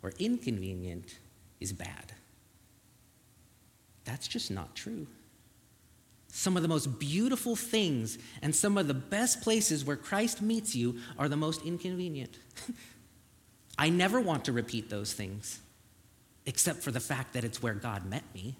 or 0.00 0.12
inconvenient 0.20 1.18
is 1.58 1.72
bad. 1.72 2.12
That's 4.04 4.28
just 4.28 4.48
not 4.48 4.76
true. 4.76 5.08
Some 6.34 6.56
of 6.56 6.62
the 6.62 6.68
most 6.68 6.98
beautiful 6.98 7.54
things 7.56 8.16
and 8.40 8.54
some 8.56 8.78
of 8.78 8.88
the 8.88 8.94
best 8.94 9.42
places 9.42 9.84
where 9.84 9.96
Christ 9.96 10.40
meets 10.40 10.74
you 10.74 10.96
are 11.18 11.28
the 11.28 11.36
most 11.36 11.62
inconvenient. 11.62 12.38
I 13.78 13.90
never 13.90 14.18
want 14.18 14.46
to 14.46 14.52
repeat 14.52 14.88
those 14.88 15.12
things, 15.12 15.60
except 16.46 16.82
for 16.82 16.90
the 16.90 17.00
fact 17.00 17.34
that 17.34 17.44
it's 17.44 17.62
where 17.62 17.74
God 17.74 18.06
met 18.06 18.24
me. 18.34 18.56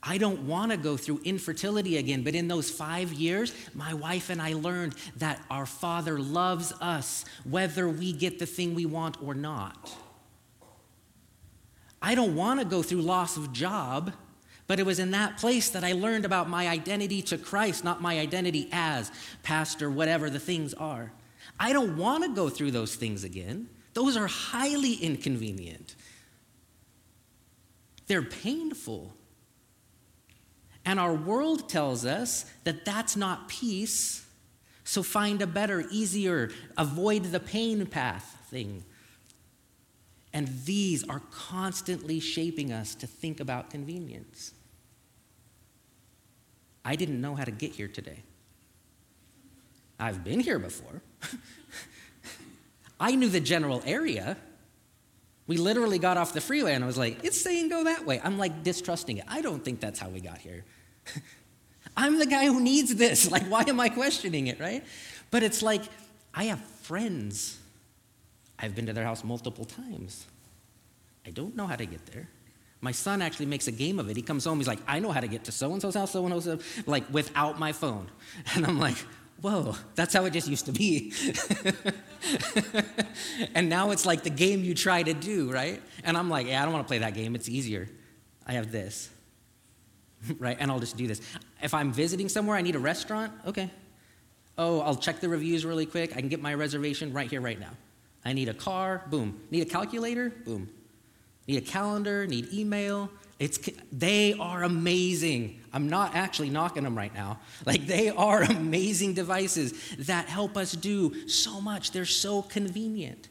I 0.00 0.16
don't 0.16 0.46
want 0.46 0.70
to 0.70 0.76
go 0.76 0.96
through 0.96 1.22
infertility 1.24 1.96
again, 1.96 2.22
but 2.22 2.36
in 2.36 2.46
those 2.46 2.70
five 2.70 3.12
years, 3.12 3.52
my 3.74 3.94
wife 3.94 4.30
and 4.30 4.40
I 4.40 4.52
learned 4.52 4.94
that 5.16 5.42
our 5.50 5.66
Father 5.66 6.20
loves 6.20 6.72
us 6.80 7.24
whether 7.42 7.88
we 7.88 8.12
get 8.12 8.38
the 8.38 8.46
thing 8.46 8.76
we 8.76 8.86
want 8.86 9.20
or 9.20 9.34
not. 9.34 9.92
I 12.02 12.14
don't 12.14 12.34
want 12.34 12.60
to 12.60 12.66
go 12.66 12.82
through 12.82 13.02
loss 13.02 13.36
of 13.36 13.52
job, 13.52 14.12
but 14.66 14.78
it 14.78 14.86
was 14.86 14.98
in 14.98 15.10
that 15.10 15.36
place 15.36 15.70
that 15.70 15.84
I 15.84 15.92
learned 15.92 16.24
about 16.24 16.48
my 16.48 16.68
identity 16.68 17.22
to 17.22 17.36
Christ, 17.38 17.84
not 17.84 18.00
my 18.00 18.18
identity 18.18 18.68
as 18.72 19.10
pastor, 19.42 19.90
whatever 19.90 20.30
the 20.30 20.38
things 20.38 20.72
are. 20.74 21.12
I 21.58 21.72
don't 21.72 21.96
want 21.96 22.24
to 22.24 22.30
go 22.30 22.48
through 22.48 22.70
those 22.70 22.94
things 22.94 23.24
again. 23.24 23.68
Those 23.94 24.16
are 24.16 24.26
highly 24.26 24.94
inconvenient, 24.94 25.96
they're 28.06 28.22
painful. 28.22 29.14
And 30.82 30.98
our 30.98 31.12
world 31.12 31.68
tells 31.68 32.06
us 32.06 32.46
that 32.64 32.86
that's 32.86 33.14
not 33.14 33.48
peace. 33.48 34.26
So 34.82 35.02
find 35.02 35.42
a 35.42 35.46
better, 35.46 35.84
easier, 35.90 36.50
avoid 36.76 37.24
the 37.24 37.38
pain 37.38 37.84
path 37.86 38.38
thing. 38.50 38.82
And 40.32 40.48
these 40.64 41.08
are 41.08 41.22
constantly 41.32 42.20
shaping 42.20 42.72
us 42.72 42.94
to 42.96 43.06
think 43.06 43.40
about 43.40 43.70
convenience. 43.70 44.52
I 46.84 46.96
didn't 46.96 47.20
know 47.20 47.34
how 47.34 47.44
to 47.44 47.50
get 47.50 47.72
here 47.72 47.88
today. 47.88 48.22
I've 49.98 50.24
been 50.24 50.40
here 50.40 50.58
before. 50.58 51.02
I 53.00 53.14
knew 53.14 53.28
the 53.28 53.40
general 53.40 53.82
area. 53.84 54.36
We 55.46 55.56
literally 55.56 55.98
got 55.98 56.16
off 56.16 56.32
the 56.32 56.40
freeway 56.40 56.74
and 56.74 56.84
I 56.84 56.86
was 56.86 56.96
like, 56.96 57.24
it's 57.24 57.40
saying 57.40 57.68
go 57.68 57.84
that 57.84 58.06
way. 58.06 58.20
I'm 58.22 58.38
like 58.38 58.62
distrusting 58.62 59.18
it. 59.18 59.24
I 59.28 59.42
don't 59.42 59.64
think 59.64 59.80
that's 59.80 59.98
how 59.98 60.08
we 60.08 60.20
got 60.20 60.38
here. 60.38 60.64
I'm 61.96 62.18
the 62.18 62.26
guy 62.26 62.46
who 62.46 62.60
needs 62.60 62.94
this. 62.94 63.30
Like, 63.30 63.44
why 63.44 63.64
am 63.66 63.78
I 63.80 63.88
questioning 63.88 64.46
it, 64.46 64.58
right? 64.58 64.84
But 65.30 65.42
it's 65.42 65.62
like, 65.62 65.82
I 66.32 66.44
have 66.44 66.60
friends. 66.82 67.59
I've 68.60 68.74
been 68.74 68.86
to 68.86 68.92
their 68.92 69.04
house 69.04 69.24
multiple 69.24 69.64
times. 69.64 70.26
I 71.26 71.30
don't 71.30 71.56
know 71.56 71.66
how 71.66 71.76
to 71.76 71.86
get 71.86 72.06
there. 72.06 72.28
My 72.82 72.92
son 72.92 73.20
actually 73.20 73.46
makes 73.46 73.68
a 73.68 73.72
game 73.72 73.98
of 73.98 74.08
it. 74.08 74.16
He 74.16 74.22
comes 74.22 74.44
home, 74.44 74.58
he's 74.58 74.68
like, 74.68 74.80
I 74.86 75.00
know 75.00 75.10
how 75.10 75.20
to 75.20 75.28
get 75.28 75.44
to 75.44 75.52
so 75.52 75.72
and 75.72 75.82
so's 75.82 75.94
house, 75.94 76.12
so 76.12 76.24
and 76.24 76.42
so's, 76.42 76.46
house 76.46 76.86
like 76.86 77.04
without 77.12 77.58
my 77.58 77.72
phone. 77.72 78.10
And 78.54 78.66
I'm 78.66 78.78
like, 78.78 78.96
whoa, 79.40 79.74
that's 79.94 80.14
how 80.14 80.24
it 80.24 80.32
just 80.32 80.48
used 80.48 80.66
to 80.66 80.72
be. 80.72 81.12
and 83.54 83.68
now 83.68 83.90
it's 83.90 84.06
like 84.06 84.22
the 84.22 84.30
game 84.30 84.64
you 84.64 84.74
try 84.74 85.02
to 85.02 85.12
do, 85.12 85.50
right? 85.52 85.82
And 86.04 86.16
I'm 86.16 86.30
like, 86.30 86.46
yeah, 86.46 86.62
I 86.62 86.64
don't 86.64 86.72
want 86.72 86.86
to 86.86 86.88
play 86.88 86.98
that 86.98 87.14
game. 87.14 87.34
It's 87.34 87.48
easier. 87.48 87.88
I 88.46 88.52
have 88.52 88.72
this, 88.72 89.10
right? 90.38 90.56
And 90.58 90.70
I'll 90.70 90.80
just 90.80 90.96
do 90.96 91.06
this. 91.06 91.20
If 91.62 91.74
I'm 91.74 91.92
visiting 91.92 92.28
somewhere, 92.28 92.56
I 92.56 92.62
need 92.62 92.76
a 92.76 92.80
restaurant, 92.80 93.32
okay. 93.46 93.70
Oh, 94.56 94.80
I'll 94.80 94.96
check 94.96 95.20
the 95.20 95.28
reviews 95.28 95.64
really 95.64 95.86
quick. 95.86 96.16
I 96.16 96.20
can 96.20 96.28
get 96.28 96.40
my 96.42 96.54
reservation 96.54 97.12
right 97.12 97.30
here, 97.30 97.40
right 97.40 97.58
now. 97.58 97.70
I 98.24 98.32
need 98.32 98.48
a 98.48 98.54
car, 98.54 99.04
boom. 99.10 99.40
Need 99.50 99.62
a 99.62 99.70
calculator, 99.70 100.30
boom. 100.30 100.68
Need 101.46 101.56
a 101.56 101.66
calendar, 101.66 102.26
need 102.26 102.52
email, 102.52 103.10
it's, 103.40 103.58
they 103.90 104.34
are 104.34 104.64
amazing. 104.64 105.60
I'm 105.72 105.88
not 105.88 106.14
actually 106.14 106.50
knocking 106.50 106.84
them 106.84 106.96
right 106.96 107.12
now. 107.12 107.40
Like, 107.66 107.86
they 107.86 108.10
are 108.10 108.42
amazing 108.42 109.14
devices 109.14 109.74
that 110.00 110.26
help 110.26 110.56
us 110.56 110.72
do 110.72 111.26
so 111.28 111.60
much. 111.60 111.92
They're 111.92 112.04
so 112.04 112.42
convenient. 112.42 113.28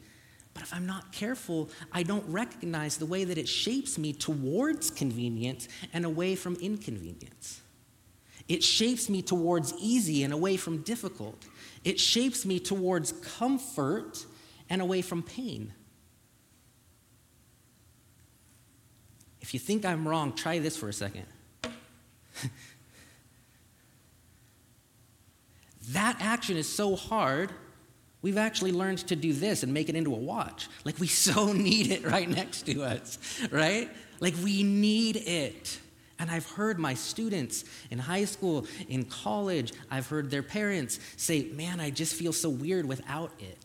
But 0.52 0.64
if 0.64 0.74
I'm 0.74 0.86
not 0.86 1.12
careful, 1.12 1.70
I 1.92 2.02
don't 2.02 2.26
recognize 2.28 2.96
the 2.96 3.06
way 3.06 3.22
that 3.24 3.38
it 3.38 3.48
shapes 3.48 3.98
me 3.98 4.12
towards 4.12 4.90
convenience 4.90 5.68
and 5.92 6.04
away 6.04 6.34
from 6.34 6.56
inconvenience. 6.56 7.60
It 8.48 8.64
shapes 8.64 9.08
me 9.08 9.22
towards 9.22 9.74
easy 9.78 10.24
and 10.24 10.32
away 10.32 10.56
from 10.56 10.82
difficult. 10.82 11.44
It 11.84 12.00
shapes 12.00 12.44
me 12.44 12.58
towards 12.58 13.12
comfort 13.12 14.26
and 14.70 14.80
away 14.80 15.02
from 15.02 15.22
pain. 15.22 15.74
If 19.40 19.52
you 19.52 19.60
think 19.60 19.84
I'm 19.84 20.06
wrong, 20.06 20.32
try 20.32 20.60
this 20.60 20.76
for 20.76 20.88
a 20.88 20.92
second. 20.92 21.26
that 25.88 26.16
action 26.20 26.56
is 26.56 26.68
so 26.68 26.94
hard, 26.94 27.50
we've 28.22 28.38
actually 28.38 28.70
learned 28.70 28.98
to 29.08 29.16
do 29.16 29.32
this 29.32 29.64
and 29.64 29.74
make 29.74 29.88
it 29.88 29.96
into 29.96 30.14
a 30.14 30.18
watch. 30.18 30.68
Like 30.84 31.00
we 31.00 31.06
so 31.08 31.52
need 31.52 31.90
it 31.90 32.04
right 32.04 32.28
next 32.28 32.62
to 32.66 32.84
us, 32.84 33.18
right? 33.50 33.90
Like 34.20 34.34
we 34.42 34.62
need 34.62 35.16
it. 35.16 35.80
And 36.20 36.30
I've 36.30 36.48
heard 36.50 36.78
my 36.78 36.92
students 36.94 37.64
in 37.90 37.98
high 37.98 38.26
school, 38.26 38.66
in 38.88 39.06
college, 39.06 39.72
I've 39.90 40.06
heard 40.06 40.30
their 40.30 40.42
parents 40.42 41.00
say, 41.16 41.48
Man, 41.54 41.80
I 41.80 41.88
just 41.88 42.14
feel 42.14 42.34
so 42.34 42.50
weird 42.50 42.84
without 42.86 43.32
it. 43.38 43.56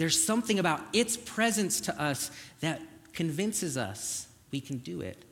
There's 0.00 0.24
something 0.24 0.58
about 0.58 0.80
its 0.94 1.18
presence 1.18 1.78
to 1.82 2.02
us 2.02 2.30
that 2.60 2.80
convinces 3.12 3.76
us 3.76 4.28
we 4.50 4.58
can 4.58 4.78
do 4.78 5.02
it. 5.02 5.26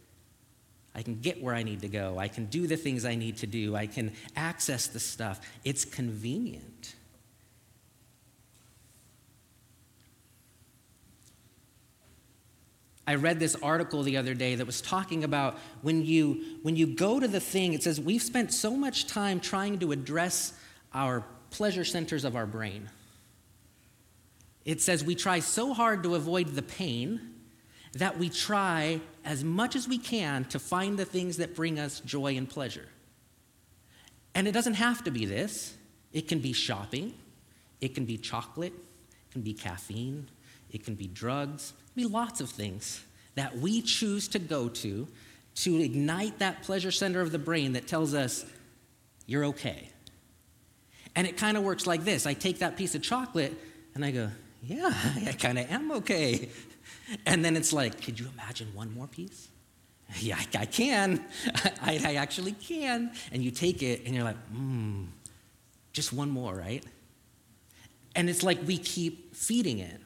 I 0.95 1.01
can 1.01 1.21
get 1.21 1.43
where 1.43 1.55
I 1.55 1.63
need 1.63 1.81
to 1.81 1.89
go. 1.89 2.19
I 2.19 2.29
can 2.29 2.45
do 2.45 2.67
the 2.67 2.77
things 2.77 3.07
I 3.07 3.15
need 3.15 3.39
to 3.39 3.47
do. 3.47 3.75
I 3.75 3.87
can 3.87 4.13
access 4.37 4.87
the 4.87 5.01
stuff. 5.01 5.41
It's 5.65 5.87
convenient. 5.87 6.95
I 13.07 13.15
read 13.15 13.41
this 13.41 13.57
article 13.63 14.03
the 14.03 14.19
other 14.19 14.35
day 14.35 14.55
that 14.55 14.67
was 14.67 14.83
talking 14.83 15.25
about 15.25 15.57
when 15.81 16.05
you 16.05 16.59
when 16.61 16.77
you 16.77 16.89
go 16.89 17.19
to 17.19 17.27
the 17.27 17.41
thing 17.41 17.73
it 17.73 17.83
says 17.83 17.99
we've 17.99 18.21
spent 18.21 18.53
so 18.53 18.73
much 18.73 19.07
time 19.07 19.41
trying 19.41 19.79
to 19.79 19.93
address 19.93 20.53
our 20.93 21.25
pleasure 21.49 21.87
centers 21.87 22.25
of 22.25 22.37
our 22.37 22.45
brain. 22.45 22.91
It 24.65 24.81
says 24.81 25.05
we 25.05 25.15
try 25.15 25.41
so 25.41 25.73
hard 25.73 26.03
to 26.03 26.15
avoid 26.15 26.49
the 26.49 26.63
pain 26.63 27.35
that 27.95 28.19
we 28.19 28.29
try 28.29 29.01
as 29.25 29.43
much 29.43 29.75
as 29.75 29.89
we 29.89 29.99
can 29.99 30.45
to 30.47 30.59
find 30.59 30.99
the 30.99 31.05
things 31.05 31.39
that 31.39 31.55
bring 31.55 31.79
us 31.79 32.01
joy 32.01 32.37
and 32.37 32.49
pleasure. 32.49 32.89
And 34.35 34.47
it 34.47 34.53
doesn't 34.53 34.75
have 34.75 35.03
to 35.05 35.11
be 35.11 35.25
this, 35.25 35.75
it 36.13 36.29
can 36.29 36.39
be 36.39 36.53
shopping, 36.53 37.15
it 37.81 37.95
can 37.95 38.05
be 38.05 38.17
chocolate, 38.17 38.73
it 38.73 39.33
can 39.33 39.43
be 39.43 39.55
caffeine, 39.55 40.29
it 40.71 40.85
can 40.85 40.95
be 40.95 41.07
drugs, 41.07 41.73
it 41.79 41.95
can 41.95 42.09
be 42.09 42.15
lots 42.15 42.41
of 42.41 42.51
things 42.51 43.03
that 43.35 43.57
we 43.57 43.83
choose 43.83 44.29
to 44.29 44.39
go 44.39 44.69
to 44.69 45.09
to 45.55 45.81
ignite 45.81 46.39
that 46.39 46.63
pleasure 46.63 46.91
center 46.91 47.21
of 47.21 47.33
the 47.33 47.39
brain 47.39 47.73
that 47.73 47.89
tells 47.89 48.15
us 48.15 48.45
you're 49.27 49.45
okay. 49.47 49.91
And 51.17 51.27
it 51.27 51.37
kind 51.37 51.57
of 51.57 51.65
works 51.65 51.87
like 51.87 52.05
this. 52.05 52.27
I 52.27 52.35
take 52.35 52.61
that 52.61 52.77
piece 52.77 52.95
of 52.95 53.03
chocolate 53.03 53.53
and 53.95 54.05
I 54.05 54.13
go, 54.13 54.31
yeah, 54.63 54.93
I 55.27 55.33
kind 55.33 55.59
of 55.59 55.71
am 55.71 55.93
okay. 55.93 56.49
And 57.27 57.45
then 57.45 57.57
it's 57.57 57.73
like, 57.73 58.03
could 58.03 58.19
you 58.19 58.29
imagine 58.35 58.69
one 58.75 58.93
more 58.93 59.07
piece? 59.07 59.49
Yeah, 60.19 60.37
I, 60.39 60.61
I 60.61 60.67
can. 60.67 61.25
I, 61.83 62.01
I, 62.05 62.15
actually 62.15 62.53
can. 62.53 63.13
And 63.31 63.43
you 63.43 63.51
take 63.51 63.83
it 63.83 64.07
and 64.07 64.15
you're 64.15 64.25
like, 64.25 64.37
hmm, 64.49 65.05
just 65.93 66.13
one 66.13 66.31
more, 66.31 66.55
right? 66.55 66.85
And 68.15 68.31
it's 68.31 68.43
like 68.43 68.59
we 68.67 68.79
keep 68.79 69.35
feeding 69.35 69.79
it. 69.79 70.01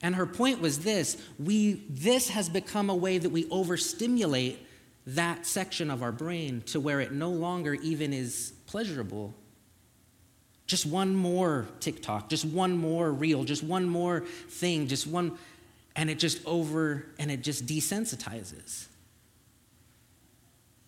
And 0.00 0.14
her 0.16 0.26
point 0.26 0.60
was 0.60 0.80
this 0.80 1.16
we, 1.38 1.84
this 1.88 2.28
has 2.28 2.48
become 2.48 2.90
a 2.90 2.94
way 2.94 3.18
that 3.18 3.30
we 3.30 3.48
overstimulate 3.50 4.64
that 5.06 5.46
section 5.46 5.90
of 5.90 6.02
our 6.02 6.12
brain 6.12 6.62
to 6.66 6.80
where 6.80 7.00
it 7.00 7.12
no 7.12 7.30
longer 7.30 7.74
even 7.74 8.12
is 8.12 8.52
pleasurable. 8.66 9.34
Just 10.66 10.86
one 10.86 11.14
more 11.14 11.66
TikTok, 11.80 12.30
just 12.30 12.44
one 12.44 12.76
more 12.76 13.12
reel, 13.12 13.44
just 13.44 13.62
one 13.62 13.88
more 13.88 14.20
thing, 14.48 14.86
just 14.88 15.06
one, 15.06 15.36
and 15.94 16.08
it 16.08 16.18
just 16.18 16.44
over, 16.46 17.04
and 17.18 17.30
it 17.30 17.42
just 17.42 17.66
desensitizes. 17.66 18.86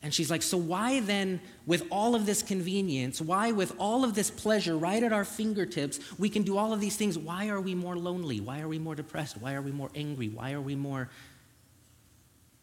And 0.02 0.14
she's 0.14 0.30
like, 0.30 0.42
So 0.42 0.56
why 0.56 1.00
then, 1.00 1.40
with 1.66 1.84
all 1.90 2.14
of 2.14 2.26
this 2.26 2.42
convenience, 2.42 3.20
why 3.20 3.52
with 3.52 3.74
all 3.78 4.04
of 4.04 4.14
this 4.14 4.30
pleasure 4.30 4.78
right 4.78 5.02
at 5.02 5.12
our 5.12 5.24
fingertips, 5.24 5.98
we 6.18 6.30
can 6.30 6.42
do 6.42 6.56
all 6.56 6.72
of 6.72 6.80
these 6.80 6.96
things, 6.96 7.18
why 7.18 7.48
are 7.48 7.60
we 7.60 7.74
more 7.74 7.96
lonely? 7.96 8.40
Why 8.40 8.60
are 8.60 8.68
we 8.68 8.78
more 8.78 8.94
depressed? 8.94 9.36
Why 9.38 9.54
are 9.54 9.62
we 9.62 9.72
more 9.72 9.90
angry? 9.94 10.28
Why 10.28 10.52
are 10.52 10.60
we 10.60 10.76
more. 10.76 11.10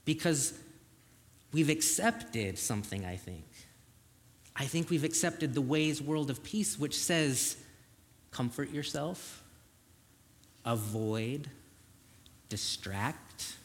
Because 0.06 0.54
we've 1.52 1.70
accepted 1.70 2.58
something, 2.58 3.06
I 3.06 3.18
think. 3.18 3.44
I 4.56 4.66
think 4.66 4.90
we've 4.90 5.04
accepted 5.04 5.54
the 5.54 5.62
ways 5.62 6.02
world 6.02 6.30
of 6.30 6.44
peace, 6.44 6.78
which 6.78 6.98
says, 6.98 7.58
comfort 8.32 8.72
yourself, 8.72 9.44
avoid, 10.64 11.50
distract, 12.50 13.56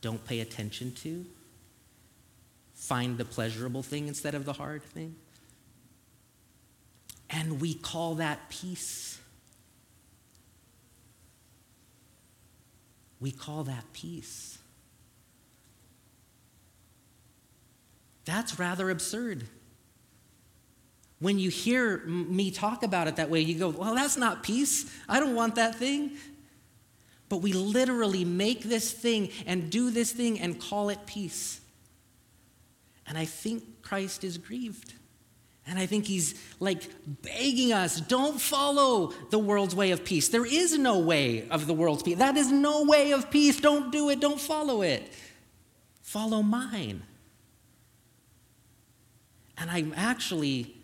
don't 0.00 0.24
pay 0.24 0.40
attention 0.40 0.92
to 0.92 1.24
find 2.74 3.18
the 3.18 3.24
pleasurable 3.24 3.82
thing 3.82 4.06
instead 4.06 4.34
of 4.34 4.44
the 4.44 4.52
hard 4.52 4.82
thing. 4.82 5.14
And 7.30 7.60
we 7.60 7.74
call 7.74 8.16
that 8.16 8.48
peace. 8.48 9.18
We 13.18 13.32
call 13.32 13.64
that 13.64 13.84
peace. 13.92 14.58
That's 18.24 18.58
rather 18.58 18.90
absurd. 18.90 19.48
When 21.18 21.38
you 21.38 21.50
hear 21.50 21.98
me 22.06 22.50
talk 22.50 22.82
about 22.82 23.08
it 23.08 23.16
that 23.16 23.30
way, 23.30 23.40
you 23.40 23.58
go, 23.58 23.70
well, 23.70 23.94
that's 23.94 24.16
not 24.16 24.42
peace. 24.42 24.90
I 25.08 25.18
don't 25.18 25.34
want 25.34 25.54
that 25.54 25.76
thing. 25.76 26.12
But 27.28 27.38
we 27.38 27.52
literally 27.52 28.24
make 28.24 28.62
this 28.62 28.92
thing 28.92 29.30
and 29.46 29.70
do 29.70 29.90
this 29.90 30.12
thing 30.12 30.38
and 30.38 30.60
call 30.60 30.90
it 30.90 31.06
peace. 31.06 31.60
And 33.06 33.16
I 33.16 33.24
think 33.24 33.82
Christ 33.82 34.24
is 34.24 34.38
grieved. 34.38 34.94
And 35.68 35.78
I 35.78 35.86
think 35.86 36.06
he's 36.06 36.40
like 36.60 36.82
begging 37.22 37.72
us 37.72 38.00
don't 38.00 38.40
follow 38.40 39.12
the 39.30 39.38
world's 39.38 39.74
way 39.74 39.90
of 39.90 40.04
peace. 40.04 40.28
There 40.28 40.46
is 40.46 40.78
no 40.78 41.00
way 41.00 41.48
of 41.48 41.66
the 41.66 41.74
world's 41.74 42.04
peace. 42.04 42.18
That 42.18 42.36
is 42.36 42.52
no 42.52 42.84
way 42.84 43.12
of 43.12 43.30
peace. 43.30 43.58
Don't 43.58 43.90
do 43.90 44.10
it. 44.10 44.20
Don't 44.20 44.40
follow 44.40 44.82
it. 44.82 45.12
Follow 46.02 46.42
mine. 46.42 47.02
And 49.58 49.70
I'm 49.70 49.92
actually 49.96 50.75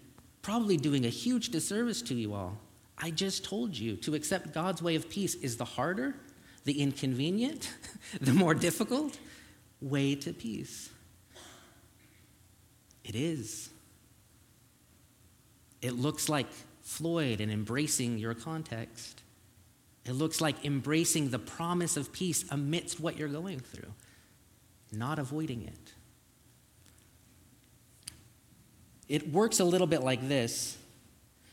probably 0.42 0.76
doing 0.76 1.06
a 1.06 1.08
huge 1.08 1.48
disservice 1.48 2.02
to 2.02 2.14
you 2.14 2.34
all. 2.34 2.58
I 2.98 3.10
just 3.10 3.44
told 3.44 3.76
you 3.76 3.96
to 3.98 4.14
accept 4.14 4.52
God's 4.52 4.82
way 4.82 4.96
of 4.96 5.08
peace 5.08 5.34
is 5.36 5.56
the 5.56 5.64
harder, 5.64 6.14
the 6.64 6.80
inconvenient, 6.80 7.72
the 8.20 8.32
more 8.32 8.54
difficult 8.54 9.18
way 9.80 10.14
to 10.16 10.32
peace. 10.32 10.90
It 13.04 13.16
is. 13.16 13.70
It 15.80 15.92
looks 15.94 16.28
like 16.28 16.46
Floyd 16.82 17.40
and 17.40 17.50
embracing 17.50 18.18
your 18.18 18.34
context. 18.34 19.22
It 20.04 20.12
looks 20.12 20.40
like 20.40 20.64
embracing 20.64 21.30
the 21.30 21.38
promise 21.38 21.96
of 21.96 22.12
peace 22.12 22.44
amidst 22.50 23.00
what 23.00 23.18
you're 23.18 23.28
going 23.28 23.60
through, 23.60 23.92
not 24.92 25.18
avoiding 25.18 25.62
it. 25.62 25.81
It 29.12 29.30
works 29.30 29.60
a 29.60 29.64
little 29.64 29.86
bit 29.86 30.02
like 30.02 30.26
this. 30.26 30.78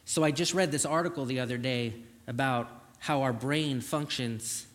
So 0.06 0.24
I 0.24 0.32
just 0.32 0.54
read 0.54 0.72
this 0.72 0.86
article 0.86 1.26
the 1.26 1.42
other 1.42 1.58
day 1.58 1.94
about 2.26 2.70
how 3.00 3.24
our 3.24 3.34
brain 3.34 3.82
functions 3.82 4.66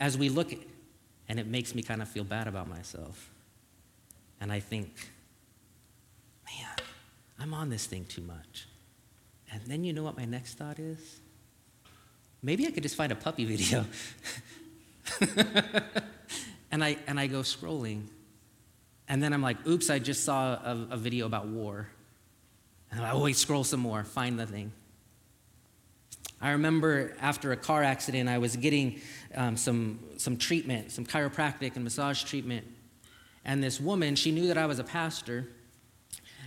as 0.00 0.18
we 0.18 0.28
look 0.28 0.52
at, 0.52 0.58
and 1.28 1.38
it 1.38 1.46
makes 1.46 1.76
me 1.76 1.82
kind 1.82 2.02
of 2.02 2.08
feel 2.08 2.24
bad 2.24 2.48
about 2.48 2.68
myself. 2.68 3.30
And 4.40 4.50
I 4.50 4.58
think, 4.58 4.92
man, 6.44 6.74
I'm 7.38 7.54
on 7.54 7.70
this 7.70 7.86
thing 7.86 8.04
too 8.04 8.22
much. 8.22 8.66
And 9.52 9.62
then 9.66 9.84
you 9.84 9.92
know 9.92 10.02
what 10.02 10.16
my 10.16 10.24
next 10.24 10.54
thought 10.54 10.80
is? 10.80 11.20
Maybe 12.42 12.66
I 12.66 12.72
could 12.72 12.82
just 12.82 12.96
find 12.96 13.12
a 13.12 13.14
puppy 13.14 13.44
video. 13.56 13.84
and, 16.72 16.82
I, 16.82 16.96
and 17.06 17.20
I 17.20 17.28
go 17.28 17.42
scrolling. 17.42 18.08
And 19.06 19.22
then 19.22 19.32
I'm 19.32 19.42
like, 19.42 19.64
oops, 19.68 19.88
I 19.88 20.00
just 20.00 20.24
saw 20.24 20.54
a, 20.54 20.88
a 20.90 20.96
video 20.96 21.26
about 21.26 21.46
war. 21.46 21.86
And 22.94 23.04
I 23.04 23.10
always 23.10 23.38
scroll 23.38 23.64
some 23.64 23.80
more, 23.80 24.04
find 24.04 24.38
the 24.38 24.46
thing. 24.46 24.72
I 26.40 26.50
remember 26.50 27.16
after 27.20 27.50
a 27.52 27.56
car 27.56 27.82
accident, 27.82 28.28
I 28.28 28.38
was 28.38 28.54
getting 28.54 29.00
um, 29.34 29.56
some, 29.56 29.98
some 30.16 30.36
treatment, 30.36 30.92
some 30.92 31.04
chiropractic 31.04 31.74
and 31.74 31.82
massage 31.82 32.22
treatment. 32.22 32.66
And 33.44 33.62
this 33.62 33.80
woman, 33.80 34.14
she 34.14 34.30
knew 34.30 34.46
that 34.46 34.58
I 34.58 34.66
was 34.66 34.78
a 34.78 34.84
pastor. 34.84 35.48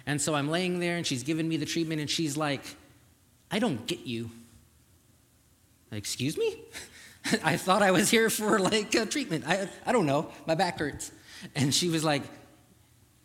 And 0.06 0.22
so 0.22 0.36
I'm 0.36 0.50
laying 0.50 0.80
there 0.80 0.96
and 0.96 1.06
she's 1.06 1.24
giving 1.24 1.50
me 1.50 1.58
the 1.58 1.66
treatment 1.66 2.00
and 2.00 2.10
she's 2.10 2.38
like, 2.38 2.62
I 3.52 3.60
don't 3.60 3.86
get 3.86 4.06
you. 4.06 4.32
Excuse 5.92 6.38
me? 6.38 6.62
I 7.44 7.58
thought 7.58 7.82
I 7.82 7.92
was 7.92 8.10
here 8.10 8.30
for 8.30 8.58
like 8.58 8.96
a 8.96 9.06
treatment. 9.06 9.46
I, 9.48 9.68
I 9.86 9.92
don't 9.92 10.06
know. 10.06 10.32
My 10.46 10.56
back 10.56 10.80
hurts. 10.80 11.12
And 11.56 11.74
she 11.74 11.90
was 11.90 12.04
like, 12.04 12.24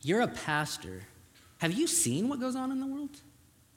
You're 0.01 0.23
a 0.23 0.29
pastor. 0.29 1.03
Have 1.63 1.73
you 1.73 1.87
seen 1.87 2.29
what 2.29 2.41
goes 2.41 2.57
on 2.57 2.73
in 2.73 2.81
the 2.81 2.87
world? 2.89 3.21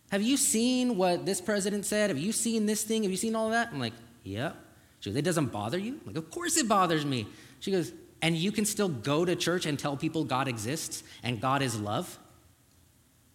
Have 0.10 0.24
you 0.24 0.38
seen 0.38 0.98
what 0.98 1.24
this 1.24 1.40
president 1.40 1.86
said? 1.86 2.10
Have 2.10 2.18
you 2.18 2.32
seen 2.32 2.66
this 2.66 2.84
thing? 2.84 3.04
Have 3.04 3.12
you 3.12 3.18
seen 3.18 3.36
all 3.36 3.52
that? 3.52 3.70
I'm 3.72 3.80
like, 3.80 3.94
Yep. 4.24 4.56
She 5.02 5.12
goes, 5.12 5.18
It 5.18 5.22
doesn't 5.22 5.52
bother 5.52 5.78
you? 5.78 6.00
I'm 6.02 6.08
like, 6.08 6.18
Of 6.18 6.32
course 6.32 6.58
it 6.58 6.68
bothers 6.68 7.06
me. 7.06 7.28
She 7.60 7.70
goes, 7.70 7.92
And 8.24 8.36
you 8.36 8.52
can 8.52 8.66
still 8.66 8.90
go 8.90 9.24
to 9.24 9.36
church 9.36 9.68
and 9.68 9.78
tell 9.78 9.96
people 9.96 10.24
God 10.24 10.48
exists 10.48 11.04
and 11.22 11.40
God 11.40 11.62
is 11.62 11.80
love? 11.80 12.18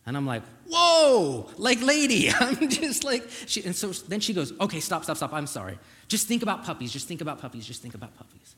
And 0.04 0.16
I'm 0.16 0.26
like, 0.26 0.42
whoa, 0.66 1.48
like 1.56 1.80
lady. 1.80 2.30
I'm 2.40 2.68
just 2.68 3.04
like, 3.04 3.28
she, 3.46 3.62
and 3.62 3.76
so 3.76 3.92
then 3.92 4.18
she 4.18 4.32
goes, 4.32 4.52
okay, 4.58 4.80
stop, 4.80 5.04
stop, 5.04 5.16
stop. 5.16 5.32
I'm 5.32 5.46
sorry. 5.46 5.78
Just 6.08 6.26
think 6.26 6.42
about 6.42 6.64
puppies. 6.64 6.92
Just 6.92 7.06
think 7.06 7.20
about 7.20 7.40
puppies. 7.40 7.64
Just 7.64 7.82
think 7.82 7.94
about 7.94 8.16
puppies. 8.16 8.56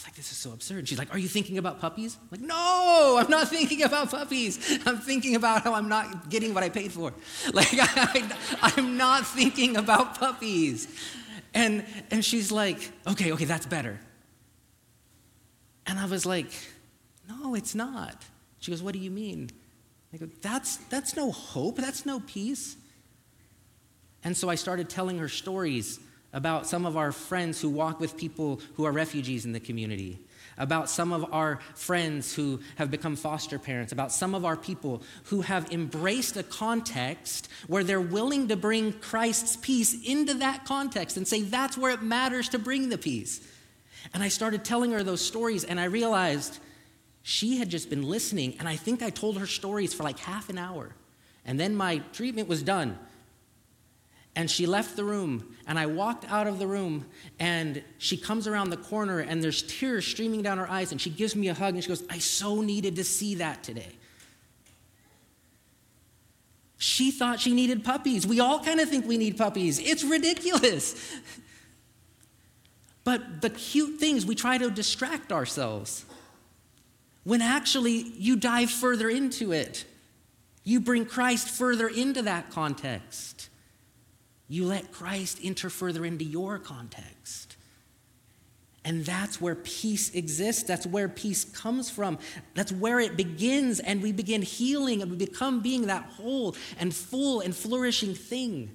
And 0.00 0.06
was 0.06 0.12
like, 0.12 0.16
this 0.16 0.32
is 0.32 0.38
so 0.38 0.52
absurd. 0.52 0.88
she's 0.88 0.98
like, 0.98 1.12
are 1.12 1.18
you 1.18 1.28
thinking 1.28 1.58
about 1.58 1.78
puppies? 1.78 2.16
I'm 2.22 2.28
like, 2.30 2.40
no, 2.40 3.18
I'm 3.20 3.30
not 3.30 3.48
thinking 3.48 3.82
about 3.82 4.10
puppies. 4.10 4.78
I'm 4.86 4.96
thinking 4.96 5.36
about 5.36 5.62
how 5.62 5.74
I'm 5.74 5.90
not 5.90 6.30
getting 6.30 6.54
what 6.54 6.62
I 6.62 6.70
paid 6.70 6.90
for. 6.90 7.12
Like, 7.52 7.68
I, 7.72 8.24
I'm 8.62 8.96
not 8.96 9.26
thinking 9.26 9.76
about 9.76 10.18
puppies. 10.18 10.88
And, 11.52 11.84
and 12.10 12.24
she's 12.24 12.50
like, 12.50 12.92
okay, 13.06 13.32
okay, 13.32 13.44
that's 13.44 13.66
better. 13.66 14.00
And 15.86 15.98
I 15.98 16.06
was 16.06 16.24
like, 16.24 16.50
no, 17.28 17.54
it's 17.54 17.74
not. 17.74 18.24
She 18.60 18.70
goes, 18.70 18.82
what 18.82 18.94
do 18.94 19.00
you 19.00 19.10
mean? 19.10 19.50
I 20.14 20.16
go, 20.16 20.30
that's, 20.40 20.76
that's 20.88 21.14
no 21.14 21.30
hope, 21.30 21.76
that's 21.76 22.06
no 22.06 22.20
peace. 22.20 22.76
And 24.24 24.34
so 24.34 24.48
I 24.48 24.54
started 24.54 24.88
telling 24.88 25.18
her 25.18 25.28
stories 25.28 26.00
about 26.32 26.66
some 26.66 26.86
of 26.86 26.96
our 26.96 27.12
friends 27.12 27.60
who 27.60 27.68
walk 27.68 28.00
with 28.00 28.16
people 28.16 28.60
who 28.74 28.84
are 28.84 28.92
refugees 28.92 29.44
in 29.44 29.52
the 29.52 29.60
community, 29.60 30.18
about 30.58 30.90
some 30.90 31.12
of 31.12 31.32
our 31.32 31.58
friends 31.74 32.34
who 32.34 32.60
have 32.76 32.90
become 32.90 33.16
foster 33.16 33.58
parents, 33.58 33.92
about 33.92 34.12
some 34.12 34.34
of 34.34 34.44
our 34.44 34.56
people 34.56 35.02
who 35.24 35.40
have 35.40 35.72
embraced 35.72 36.36
a 36.36 36.42
context 36.42 37.48
where 37.66 37.82
they're 37.82 38.00
willing 38.00 38.48
to 38.48 38.56
bring 38.56 38.92
Christ's 38.92 39.56
peace 39.56 39.96
into 40.06 40.34
that 40.34 40.64
context 40.64 41.16
and 41.16 41.26
say 41.26 41.42
that's 41.42 41.78
where 41.78 41.92
it 41.92 42.02
matters 42.02 42.48
to 42.50 42.58
bring 42.58 42.88
the 42.88 42.98
peace. 42.98 43.40
And 44.14 44.22
I 44.22 44.28
started 44.28 44.64
telling 44.64 44.92
her 44.92 45.02
those 45.02 45.20
stories, 45.20 45.64
and 45.64 45.80
I 45.80 45.84
realized 45.84 46.58
she 47.22 47.58
had 47.58 47.68
just 47.68 47.90
been 47.90 48.02
listening, 48.02 48.56
and 48.58 48.68
I 48.68 48.76
think 48.76 49.02
I 49.02 49.10
told 49.10 49.38
her 49.38 49.46
stories 49.46 49.92
for 49.92 50.04
like 50.04 50.18
half 50.18 50.48
an 50.48 50.58
hour. 50.58 50.94
And 51.44 51.58
then 51.58 51.74
my 51.74 51.98
treatment 52.12 52.48
was 52.48 52.62
done. 52.62 52.98
And 54.40 54.50
she 54.50 54.64
left 54.64 54.96
the 54.96 55.04
room, 55.04 55.54
and 55.66 55.78
I 55.78 55.84
walked 55.84 56.24
out 56.32 56.46
of 56.46 56.58
the 56.58 56.66
room, 56.66 57.04
and 57.38 57.84
she 57.98 58.16
comes 58.16 58.46
around 58.46 58.70
the 58.70 58.78
corner, 58.78 59.18
and 59.18 59.44
there's 59.44 59.60
tears 59.60 60.06
streaming 60.06 60.40
down 60.40 60.56
her 60.56 60.66
eyes, 60.66 60.92
and 60.92 60.98
she 60.98 61.10
gives 61.10 61.36
me 61.36 61.48
a 61.48 61.54
hug, 61.54 61.74
and 61.74 61.84
she 61.84 61.90
goes, 61.90 62.02
I 62.08 62.20
so 62.20 62.62
needed 62.62 62.96
to 62.96 63.04
see 63.04 63.34
that 63.34 63.62
today. 63.62 63.92
She 66.78 67.10
thought 67.10 67.38
she 67.38 67.52
needed 67.52 67.84
puppies. 67.84 68.26
We 68.26 68.40
all 68.40 68.64
kind 68.64 68.80
of 68.80 68.88
think 68.88 69.06
we 69.06 69.18
need 69.18 69.36
puppies. 69.36 69.78
It's 69.78 70.02
ridiculous. 70.04 70.96
But 73.02 73.40
the 73.40 73.50
cute 73.50 73.98
things, 73.98 74.24
we 74.24 74.34
try 74.34 74.56
to 74.58 74.70
distract 74.70 75.32
ourselves 75.32 76.04
when 77.24 77.40
actually 77.40 77.92
you 78.18 78.36
dive 78.36 78.70
further 78.70 79.08
into 79.08 79.52
it. 79.52 79.86
You 80.64 80.80
bring 80.80 81.06
Christ 81.06 81.48
further 81.48 81.88
into 81.88 82.22
that 82.22 82.50
context. 82.50 83.49
You 84.50 84.64
let 84.64 84.90
Christ 84.90 85.38
enter 85.44 85.70
further 85.70 86.04
into 86.04 86.24
your 86.24 86.58
context. 86.58 87.56
And 88.84 89.06
that's 89.06 89.40
where 89.40 89.54
peace 89.54 90.10
exists. 90.10 90.64
That's 90.64 90.84
where 90.84 91.08
peace 91.08 91.44
comes 91.44 91.88
from. 91.88 92.18
That's 92.54 92.72
where 92.72 92.98
it 92.98 93.16
begins. 93.16 93.78
And 93.78 94.02
we 94.02 94.10
begin 94.10 94.42
healing 94.42 95.02
and 95.02 95.10
we 95.12 95.16
become 95.16 95.60
being 95.60 95.86
that 95.86 96.02
whole 96.02 96.56
and 96.80 96.92
full 96.92 97.40
and 97.40 97.54
flourishing 97.54 98.12
thing. 98.12 98.72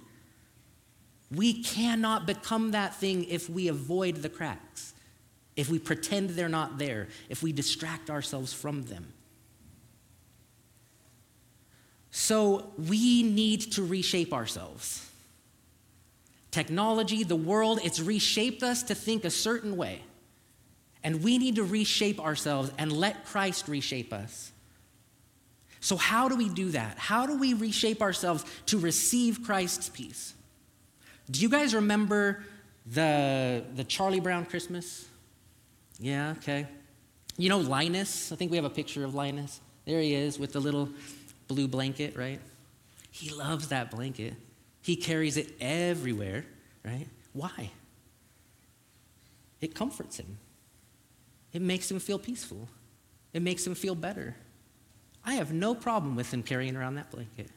We 1.29 1.61
cannot 1.61 2.25
become 2.25 2.71
that 2.71 2.95
thing 2.95 3.25
if 3.25 3.49
we 3.49 3.67
avoid 3.67 4.17
the 4.17 4.29
cracks, 4.29 4.93
if 5.57 5.69
we 5.69 5.77
pretend 5.77 6.29
they're 6.29 6.47
not 6.47 6.77
there, 6.77 7.09
if 7.27 7.43
we 7.43 7.51
distract 7.51 8.09
ourselves 8.09 8.53
from 8.53 8.83
them. 8.83 9.11
So 12.11 12.71
we 12.77 13.23
need 13.23 13.73
to 13.73 13.83
reshape 13.83 14.33
ourselves. 14.33 15.05
Technology, 16.55 17.25
the 17.25 17.35
world, 17.35 17.81
it's 17.83 17.99
reshaped 17.99 18.63
us 18.63 18.83
to 18.83 18.95
think 18.95 19.25
a 19.25 19.29
certain 19.29 19.75
way. 19.75 20.01
And 21.03 21.21
we 21.21 21.37
need 21.37 21.57
to 21.57 21.65
reshape 21.65 22.17
ourselves 22.17 22.71
and 22.77 22.93
let 22.93 23.25
Christ 23.25 23.67
reshape 23.67 24.13
us. 24.13 24.53
So, 25.81 25.97
how 25.97 26.29
do 26.29 26.37
we 26.37 26.47
do 26.47 26.71
that? 26.71 26.97
How 26.97 27.25
do 27.25 27.37
we 27.37 27.53
reshape 27.53 28.01
ourselves 28.01 28.45
to 28.67 28.79
receive 28.79 29.43
Christ's 29.43 29.89
peace? 29.89 30.33
Do 31.29 31.41
you 31.41 31.49
guys 31.49 31.75
remember 31.75 32.45
the, 32.85 33.61
the 33.75 33.83
Charlie 33.83 34.21
Brown 34.21 34.45
Christmas? 34.45 35.09
Yeah, 35.99 36.35
okay. 36.37 36.67
You 37.35 37.49
know 37.49 37.59
Linus? 37.59 38.31
I 38.31 38.37
think 38.37 38.49
we 38.49 38.55
have 38.55 38.63
a 38.63 38.69
picture 38.69 39.03
of 39.03 39.13
Linus. 39.13 39.59
There 39.83 39.99
he 39.99 40.15
is 40.15 40.39
with 40.39 40.53
the 40.53 40.61
little 40.61 40.87
blue 41.49 41.67
blanket, 41.67 42.15
right? 42.15 42.39
He 43.11 43.29
loves 43.29 43.67
that 43.67 43.91
blanket. 43.91 44.35
He 44.85 44.95
carries 44.95 45.35
it 45.35 45.51
everywhere, 45.59 46.45
right? 46.83 47.07
Why? 47.33 47.71
It 49.59 49.73
comforts 49.73 50.19
him, 50.19 50.37
it 51.51 51.63
makes 51.63 51.89
him 51.89 51.97
feel 51.99 52.19
peaceful, 52.19 52.67
it 53.33 53.41
makes 53.41 53.65
him 53.65 53.73
feel 53.73 53.95
better. 53.95 54.35
I 55.25 55.33
have 55.33 55.51
no 55.51 55.73
problem 55.73 56.15
with 56.15 56.31
him 56.31 56.43
carrying 56.43 56.75
around 56.75 56.95
that 56.95 57.09
blanket, 57.09 57.49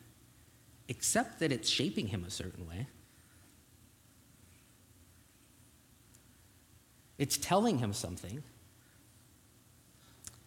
except 0.88 1.40
that 1.40 1.52
it's 1.52 1.68
shaping 1.68 2.06
him 2.06 2.24
a 2.24 2.30
certain 2.30 2.66
way. 2.66 2.86
It's 7.18 7.36
telling 7.36 7.76
him 7.76 7.92
something 7.92 8.42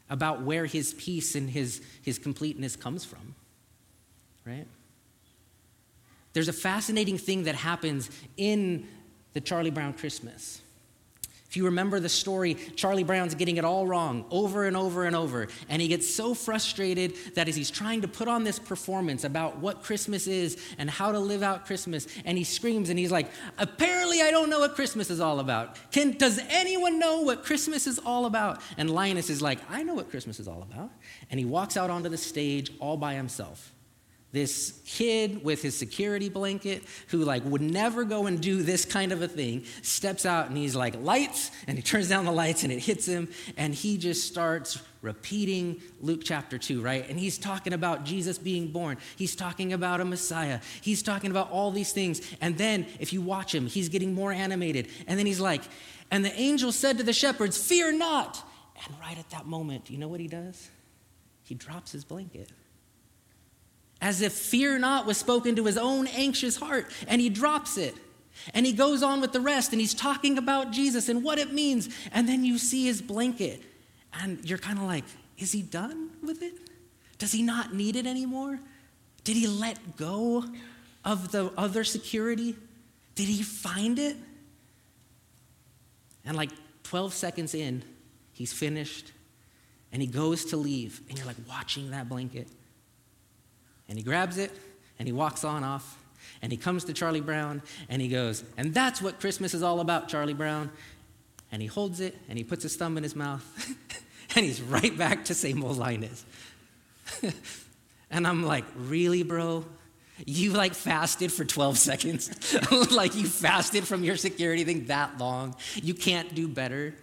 about 0.10 0.42
where 0.42 0.66
his 0.66 0.96
peace 0.96 1.36
and 1.36 1.48
his, 1.48 1.84
his 2.02 2.18
completeness 2.18 2.76
comes 2.76 3.06
from, 3.06 3.36
right? 4.46 4.66
There's 6.34 6.48
a 6.48 6.54
fascinating 6.54 7.18
thing 7.18 7.44
that 7.44 7.56
happens 7.56 8.10
in 8.38 8.88
the 9.34 9.42
Charlie 9.42 9.72
Brown 9.72 9.94
Christmas. 9.94 10.62
If 11.52 11.58
you 11.58 11.66
remember 11.66 12.00
the 12.00 12.08
story, 12.08 12.54
Charlie 12.78 13.04
Brown's 13.04 13.36
getting 13.36 13.58
it 13.58 13.66
all 13.66 13.86
wrong 13.86 14.24
over 14.32 14.64
and 14.64 14.78
over 14.78 15.04
and 15.04 15.14
over. 15.14 15.50
And 15.68 15.82
he 15.82 15.90
gets 15.90 16.10
so 16.10 16.34
frustrated 16.34 17.14
that 17.36 17.50
as 17.50 17.58
he's 17.58 17.70
trying 17.70 18.04
to 18.04 18.08
put 18.08 18.30
on 18.30 18.46
this 18.46 18.58
performance 18.58 19.26
about 19.26 19.58
what 19.58 19.84
Christmas 19.84 20.28
is 20.28 20.58
and 20.78 20.90
how 20.90 21.12
to 21.12 21.20
live 21.20 21.44
out 21.44 21.66
Christmas, 21.66 22.08
and 22.24 22.38
he 22.38 22.46
screams 22.46 22.90
and 22.90 22.98
he's 22.98 23.12
like, 23.12 23.30
Apparently, 23.58 24.22
I 24.22 24.32
don't 24.32 24.50
know 24.50 24.62
what 24.62 24.76
Christmas 24.76 25.10
is 25.10 25.20
all 25.20 25.42
about. 25.42 25.78
Can, 25.92 26.12
does 26.12 26.40
anyone 26.48 27.00
know 27.00 27.20
what 27.20 27.44
Christmas 27.44 27.86
is 27.86 28.00
all 28.00 28.28
about? 28.28 28.62
And 28.78 28.90
Linus 28.90 29.30
is 29.30 29.42
like, 29.42 29.60
I 29.70 29.84
know 29.84 29.94
what 29.94 30.10
Christmas 30.10 30.40
is 30.40 30.48
all 30.48 30.62
about. 30.62 30.90
And 31.30 31.38
he 31.38 31.46
walks 31.46 31.76
out 31.76 31.90
onto 31.90 32.08
the 32.08 32.18
stage 32.18 32.72
all 32.80 32.96
by 32.96 33.16
himself 33.16 33.74
this 34.32 34.80
kid 34.86 35.44
with 35.44 35.62
his 35.62 35.78
security 35.78 36.30
blanket 36.30 36.84
who 37.08 37.24
like 37.24 37.44
would 37.44 37.62
never 37.62 38.04
go 38.04 38.28
and 38.28 38.40
do 38.40 38.64
this 38.64 38.86
kind 38.86 39.12
of 39.12 39.22
a 39.22 39.28
thing 39.28 39.66
steps 39.82 40.26
out 40.26 40.48
and 40.48 40.58
he's 40.58 40.76
like 40.76 40.96
lights 41.02 41.52
and 41.68 41.78
he 41.78 41.84
turns 41.84 42.08
down 42.08 42.26
the 42.26 42.32
lights 42.32 42.64
and 42.64 42.72
it 42.72 42.80
hits 42.80 43.06
him 43.06 43.28
and 43.58 43.76
he 43.76 43.98
just 43.98 44.26
starts 44.26 44.82
repeating 45.02 45.82
luke 46.00 46.22
chapter 46.24 46.58
2 46.58 46.82
right? 46.82 47.10
And 47.10 47.20
he's 47.20 47.38
talking 47.38 47.74
about 47.74 48.06
jesus 48.06 48.38
being 48.38 48.72
born. 48.72 48.98
He's 49.18 49.36
talking 49.36 49.74
about 49.74 50.00
a 50.00 50.06
messiah. 50.06 50.62
He's 50.82 51.04
talking 51.04 51.32
about 51.32 51.52
all 51.52 51.72
these 51.72 51.92
things. 51.92 52.22
And 52.40 52.58
then 52.58 52.86
if 53.00 53.12
you 53.12 53.22
watch 53.22 53.54
him 53.54 53.68
he's 53.68 53.90
getting 53.90 54.14
more 54.14 54.32
animated. 54.32 54.88
And 55.08 55.20
then 55.20 55.26
he's 55.26 55.42
like 55.42 55.64
and 56.10 56.24
the 56.24 56.34
angel 56.40 56.72
said 56.72 56.98
to 57.00 57.04
the 57.04 57.14
shepherds 57.14 57.58
fear 57.58 57.92
not 57.92 58.48
and 58.86 58.96
right 59.02 59.18
at 59.18 59.30
that 59.32 59.46
moment 59.46 59.90
you 59.90 59.98
know 59.98 60.08
what 60.08 60.22
he 60.22 60.28
does? 60.28 60.70
He 61.44 61.54
drops 61.54 61.92
his 61.92 62.06
blanket 62.06 62.50
as 64.02 64.22
if 64.22 64.34
fear 64.34 64.80
not 64.80 65.06
was 65.06 65.18
spoken 65.18 65.56
to 65.56 65.66
his 65.66 65.78
own 65.78 66.08
anxious 66.08 66.58
heart, 66.58 66.92
and 67.08 67.22
he 67.22 67.30
drops 67.30 67.78
it. 67.78 67.94
And 68.54 68.66
he 68.66 68.74
goes 68.74 69.04
on 69.04 69.22
with 69.22 69.32
the 69.32 69.40
rest, 69.40 69.72
and 69.72 69.80
he's 69.80 69.94
talking 69.94 70.38
about 70.38 70.72
Jesus 70.72 71.08
and 71.08 71.24
what 71.24 71.38
it 71.38 71.54
means. 71.54 71.90
And 72.12 72.28
then 72.28 72.44
you 72.44 72.58
see 72.58 72.86
his 72.86 73.02
blanket, 73.02 73.62
and 74.14 74.44
you're 74.44 74.58
kind 74.58 74.80
of 74.80 74.86
like, 74.86 75.04
is 75.38 75.52
he 75.52 75.62
done 75.62 76.10
with 76.24 76.42
it? 76.42 76.54
Does 77.20 77.32
he 77.32 77.44
not 77.44 77.74
need 77.76 77.96
it 77.96 78.08
anymore? 78.08 78.60
Did 79.24 79.36
he 79.36 79.46
let 79.46 79.96
go 79.96 80.44
of 81.06 81.32
the 81.32 81.52
other 81.56 81.84
security? 81.84 82.56
Did 83.14 83.28
he 83.28 83.44
find 83.44 84.00
it? 84.00 84.16
And 86.26 86.36
like 86.36 86.50
12 86.84 87.14
seconds 87.14 87.54
in, 87.54 87.84
he's 88.34 88.54
finished, 88.54 89.12
and 89.92 90.02
he 90.02 90.08
goes 90.08 90.46
to 90.46 90.58
leave, 90.58 91.02
and 91.10 91.18
you're 91.18 91.28
like 91.28 91.38
watching 91.48 91.92
that 91.92 92.10
blanket. 92.10 92.48
And 93.92 93.98
he 93.98 94.06
grabs 94.06 94.38
it 94.38 94.52
and 95.00 95.06
he 95.06 95.12
walks 95.12 95.44
on 95.44 95.66
off 95.66 96.02
and 96.42 96.50
he 96.50 96.58
comes 96.58 96.86
to 96.86 96.94
Charlie 96.94 97.20
Brown 97.20 97.62
and 97.90 98.02
he 98.02 98.08
goes, 98.08 98.42
And 98.56 98.74
that's 98.74 99.02
what 99.02 99.20
Christmas 99.20 99.54
is 99.54 99.64
all 99.64 99.82
about, 99.82 100.08
Charlie 100.08 100.34
Brown. 100.34 100.72
And 101.52 101.62
he 101.62 101.68
holds 101.68 102.00
it 102.00 102.18
and 102.30 102.38
he 102.38 102.46
puts 102.46 102.64
his 102.64 102.74
thumb 102.78 102.96
in 102.96 103.04
his 103.04 103.18
mouth 103.18 103.44
and 104.38 104.46
he's 104.46 104.62
right 104.62 104.98
back 104.98 105.26
to 105.26 105.34
same 105.34 105.62
old 105.62 105.78
Linus. 105.78 106.24
and 108.10 108.26
I'm 108.26 108.44
like, 108.44 108.64
Really, 108.78 109.24
bro? 109.24 109.66
You 110.26 110.52
like 110.54 110.74
fasted 110.74 111.30
for 111.30 111.44
12 111.44 111.78
seconds? 111.90 112.56
like 112.94 113.14
you 113.14 113.28
fasted 113.28 113.86
from 113.86 114.06
your 114.06 114.16
security 114.16 114.64
thing 114.64 114.86
that 114.86 115.18
long? 115.18 115.54
You 115.84 115.96
can't 115.96 116.34
do 116.34 116.48
better? 116.48 116.96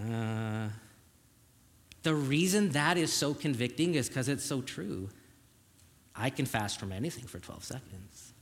Uh, 0.00 0.66
the 2.02 2.14
reason 2.14 2.70
that 2.70 2.96
is 2.96 3.12
so 3.12 3.34
convicting 3.34 3.94
is 3.94 4.08
because 4.08 4.28
it's 4.28 4.44
so 4.44 4.60
true. 4.60 5.08
I 6.14 6.30
can 6.30 6.46
fast 6.46 6.78
from 6.78 6.92
anything 6.92 7.24
for 7.24 7.38
12 7.38 7.64
seconds. 7.64 8.32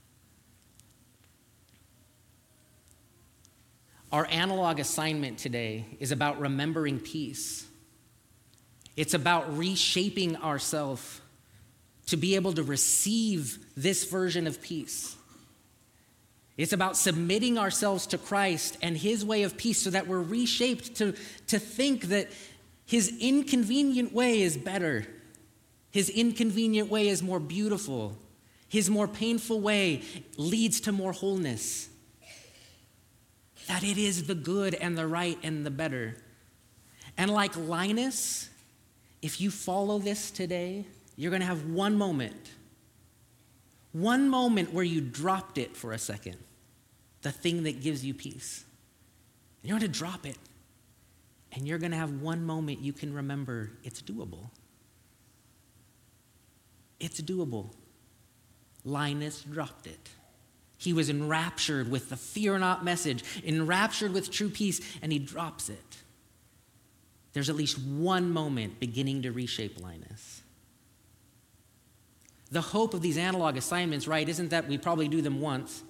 Our 4.11 4.27
analog 4.29 4.79
assignment 4.79 5.37
today 5.37 5.85
is 5.99 6.11
about 6.11 6.39
remembering 6.39 6.99
peace. 6.99 7.65
It's 8.97 9.13
about 9.13 9.57
reshaping 9.57 10.35
ourselves 10.37 11.21
to 12.07 12.17
be 12.17 12.35
able 12.35 12.53
to 12.53 12.63
receive 12.63 13.57
this 13.77 14.03
version 14.03 14.47
of 14.47 14.61
peace. 14.61 15.15
It's 16.57 16.73
about 16.73 16.97
submitting 16.97 17.57
ourselves 17.57 18.05
to 18.07 18.17
Christ 18.17 18.77
and 18.81 18.97
His 18.97 19.23
way 19.23 19.43
of 19.43 19.55
peace 19.55 19.81
so 19.81 19.91
that 19.91 20.07
we're 20.07 20.21
reshaped 20.21 20.95
to, 20.95 21.13
to 21.47 21.57
think 21.57 22.05
that 22.05 22.27
his 22.91 23.13
inconvenient 23.21 24.11
way 24.11 24.41
is 24.41 24.57
better. 24.57 25.07
His 25.91 26.09
inconvenient 26.09 26.89
way 26.89 27.07
is 27.07 27.23
more 27.23 27.39
beautiful. 27.39 28.17
His 28.67 28.89
more 28.89 29.07
painful 29.07 29.61
way 29.61 30.01
leads 30.35 30.81
to 30.81 30.91
more 30.91 31.13
wholeness. 31.13 31.87
That 33.69 33.81
it 33.81 33.97
is 33.97 34.25
the 34.25 34.35
good 34.35 34.75
and 34.75 34.97
the 34.97 35.07
right 35.07 35.37
and 35.41 35.65
the 35.65 35.71
better. 35.71 36.17
And 37.17 37.31
like 37.31 37.55
Linus, 37.55 38.49
if 39.21 39.39
you 39.39 39.51
follow 39.51 39.97
this 39.97 40.29
today, 40.29 40.83
you're 41.15 41.31
going 41.31 41.39
to 41.39 41.47
have 41.47 41.67
one 41.67 41.97
moment. 41.97 42.51
One 43.93 44.27
moment 44.27 44.73
where 44.73 44.83
you 44.83 44.99
dropped 44.99 45.57
it 45.57 45.77
for 45.77 45.93
a 45.93 45.97
second, 45.97 46.35
the 47.21 47.31
thing 47.31 47.63
that 47.63 47.81
gives 47.81 48.03
you 48.03 48.13
peace. 48.13 48.65
you're 49.63 49.79
going 49.79 49.89
to 49.89 49.97
drop 49.97 50.25
it. 50.25 50.35
And 51.53 51.67
you're 51.67 51.79
going 51.79 51.91
to 51.91 51.97
have 51.97 52.21
one 52.21 52.45
moment 52.45 52.79
you 52.79 52.93
can 52.93 53.13
remember 53.13 53.71
it's 53.83 54.01
doable. 54.01 54.49
It's 56.99 57.19
doable. 57.19 57.73
Linus 58.85 59.41
dropped 59.41 59.87
it. 59.87 60.09
He 60.77 60.93
was 60.93 61.09
enraptured 61.09 61.91
with 61.91 62.09
the 62.09 62.17
fear 62.17 62.57
not 62.57 62.83
message, 62.83 63.23
enraptured 63.43 64.13
with 64.13 64.31
true 64.31 64.49
peace, 64.49 64.81
and 65.01 65.11
he 65.11 65.19
drops 65.19 65.69
it. 65.69 65.97
There's 67.33 67.49
at 67.49 67.55
least 67.55 67.79
one 67.79 68.31
moment 68.31 68.79
beginning 68.79 69.21
to 69.21 69.31
reshape 69.31 69.79
Linus. 69.79 70.41
The 72.51 72.61
hope 72.61 72.93
of 72.93 73.01
these 73.01 73.17
analog 73.17 73.57
assignments, 73.57 74.07
right, 74.07 74.27
isn't 74.27 74.49
that 74.49 74.67
we 74.67 74.77
probably 74.77 75.07
do 75.07 75.21
them 75.21 75.39
once 75.39 75.83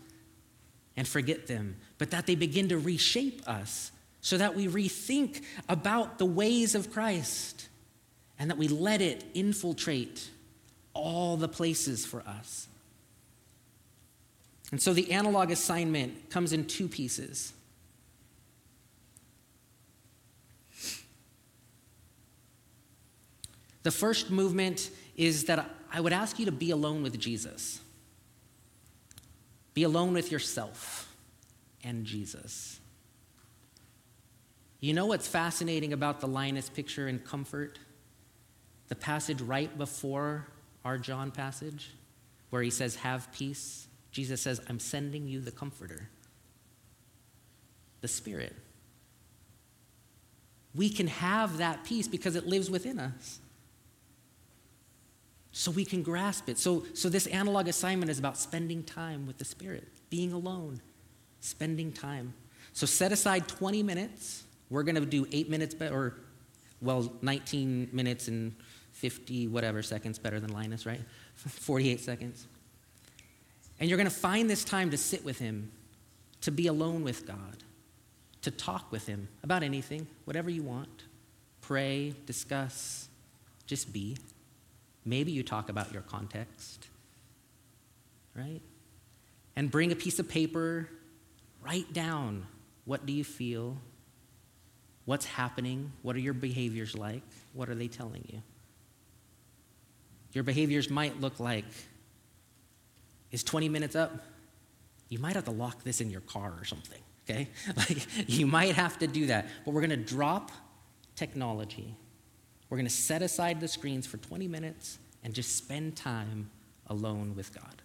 and 0.95 1.07
forget 1.07 1.47
them, 1.47 1.77
but 1.97 2.11
that 2.11 2.27
they 2.27 2.35
begin 2.35 2.69
to 2.69 2.77
reshape 2.77 3.47
us 3.47 3.91
so 4.21 4.37
that 4.37 4.55
we 4.55 4.67
rethink 4.67 5.41
about 5.67 6.19
the 6.19 6.25
ways 6.25 6.75
of 6.75 6.91
Christ 6.91 7.67
and 8.37 8.49
that 8.49 8.57
we 8.57 8.67
let 8.67 9.01
it 9.01 9.25
infiltrate 9.33 10.29
all 10.93 11.37
the 11.37 11.47
places 11.47 12.05
for 12.05 12.21
us. 12.21 12.67
And 14.71 14.81
so 14.81 14.93
the 14.93 15.11
analog 15.11 15.51
assignment 15.51 16.29
comes 16.29 16.53
in 16.53 16.65
two 16.65 16.87
pieces. 16.87 17.53
The 23.83 23.91
first 23.91 24.29
movement 24.29 24.91
is 25.15 25.45
that 25.45 25.69
I 25.91 25.99
would 25.99 26.13
ask 26.13 26.39
you 26.39 26.45
to 26.45 26.51
be 26.51 26.71
alone 26.71 27.03
with 27.03 27.19
Jesus. 27.19 27.81
Be 29.73 29.83
alone 29.83 30.13
with 30.13 30.31
yourself 30.31 31.13
and 31.83 32.05
Jesus. 32.05 32.80
You 34.81 34.93
know 34.93 35.05
what's 35.05 35.27
fascinating 35.27 35.93
about 35.93 36.19
the 36.19 36.27
Linus 36.27 36.67
picture 36.67 37.07
in 37.07 37.19
comfort? 37.19 37.77
The 38.87 38.95
passage 38.95 39.39
right 39.39 39.75
before 39.77 40.47
our 40.83 40.97
John 40.97 41.29
passage, 41.29 41.91
where 42.49 42.63
he 42.63 42.71
says, 42.71 42.95
Have 42.97 43.31
peace. 43.31 43.87
Jesus 44.11 44.41
says, 44.41 44.59
I'm 44.67 44.79
sending 44.79 45.27
you 45.27 45.39
the 45.39 45.51
Comforter, 45.51 46.09
the 48.01 48.07
Spirit. 48.07 48.55
We 50.73 50.89
can 50.89 51.07
have 51.07 51.57
that 51.57 51.85
peace 51.85 52.07
because 52.07 52.35
it 52.35 52.47
lives 52.47 52.69
within 52.69 52.99
us. 52.99 53.39
So 55.51 55.69
we 55.69 55.85
can 55.85 56.01
grasp 56.01 56.49
it. 56.49 56.57
So, 56.57 56.85
so 56.93 57.07
this 57.07 57.27
analog 57.27 57.67
assignment 57.67 58.09
is 58.09 58.19
about 58.19 58.37
spending 58.37 58.83
time 58.83 59.27
with 59.27 59.37
the 59.37 59.45
Spirit, 59.45 59.87
being 60.09 60.33
alone, 60.33 60.81
spending 61.39 61.91
time. 61.91 62.33
So 62.73 62.85
set 62.85 63.11
aside 63.11 63.47
20 63.47 63.83
minutes. 63.83 64.45
We're 64.71 64.83
going 64.83 64.95
to 64.95 65.05
do 65.05 65.27
eight 65.31 65.49
minutes, 65.49 65.75
be- 65.75 65.87
or 65.87 66.15
well, 66.81 67.13
19 67.21 67.89
minutes 67.91 68.27
and 68.29 68.55
50 68.93 69.47
whatever 69.47 69.83
seconds 69.83 70.17
better 70.17 70.39
than 70.39 70.51
Linus, 70.53 70.85
right? 70.85 71.01
48 71.35 71.99
seconds. 71.99 72.47
And 73.79 73.89
you're 73.89 73.97
going 73.97 74.09
to 74.09 74.15
find 74.15 74.49
this 74.49 74.63
time 74.63 74.89
to 74.91 74.97
sit 74.97 75.25
with 75.25 75.39
Him, 75.39 75.71
to 76.41 76.51
be 76.51 76.67
alone 76.67 77.03
with 77.03 77.27
God, 77.27 77.57
to 78.43 78.51
talk 78.51 78.91
with 78.91 79.05
Him 79.05 79.27
about 79.43 79.61
anything, 79.61 80.07
whatever 80.25 80.49
you 80.49 80.63
want. 80.63 81.03
Pray, 81.61 82.15
discuss, 82.25 83.09
just 83.67 83.91
be. 83.91 84.17
Maybe 85.03 85.31
you 85.31 85.43
talk 85.43 85.69
about 85.69 85.91
your 85.91 86.03
context, 86.03 86.87
right? 88.35 88.61
And 89.55 89.69
bring 89.69 89.91
a 89.91 89.95
piece 89.95 90.19
of 90.19 90.29
paper, 90.29 90.87
write 91.61 91.91
down 91.91 92.47
what 92.85 93.05
do 93.05 93.13
you 93.13 93.23
feel? 93.23 93.77
What's 95.11 95.25
happening? 95.25 95.91
What 96.03 96.15
are 96.15 96.19
your 96.19 96.33
behaviors 96.33 96.97
like? 96.97 97.21
What 97.51 97.67
are 97.67 97.75
they 97.75 97.89
telling 97.89 98.23
you? 98.31 98.41
Your 100.31 100.45
behaviors 100.45 100.89
might 100.89 101.19
look 101.19 101.37
like 101.37 101.65
is 103.29 103.43
20 103.43 103.67
minutes 103.67 103.93
up? 103.93 104.23
You 105.09 105.19
might 105.19 105.35
have 105.35 105.43
to 105.43 105.51
lock 105.51 105.83
this 105.83 105.99
in 105.99 106.09
your 106.11 106.21
car 106.21 106.53
or 106.57 106.63
something, 106.63 107.01
okay? 107.29 107.49
Like, 107.75 108.07
you 108.29 108.47
might 108.47 108.75
have 108.75 108.99
to 108.99 109.07
do 109.07 109.25
that. 109.25 109.49
But 109.65 109.73
we're 109.73 109.85
going 109.85 109.89
to 109.89 109.97
drop 109.97 110.49
technology. 111.17 111.93
We're 112.69 112.77
going 112.77 112.87
to 112.87 112.93
set 112.93 113.21
aside 113.21 113.59
the 113.59 113.67
screens 113.67 114.07
for 114.07 114.15
20 114.15 114.47
minutes 114.47 114.97
and 115.25 115.33
just 115.33 115.57
spend 115.57 115.97
time 115.97 116.49
alone 116.87 117.35
with 117.35 117.53
God. 117.53 117.80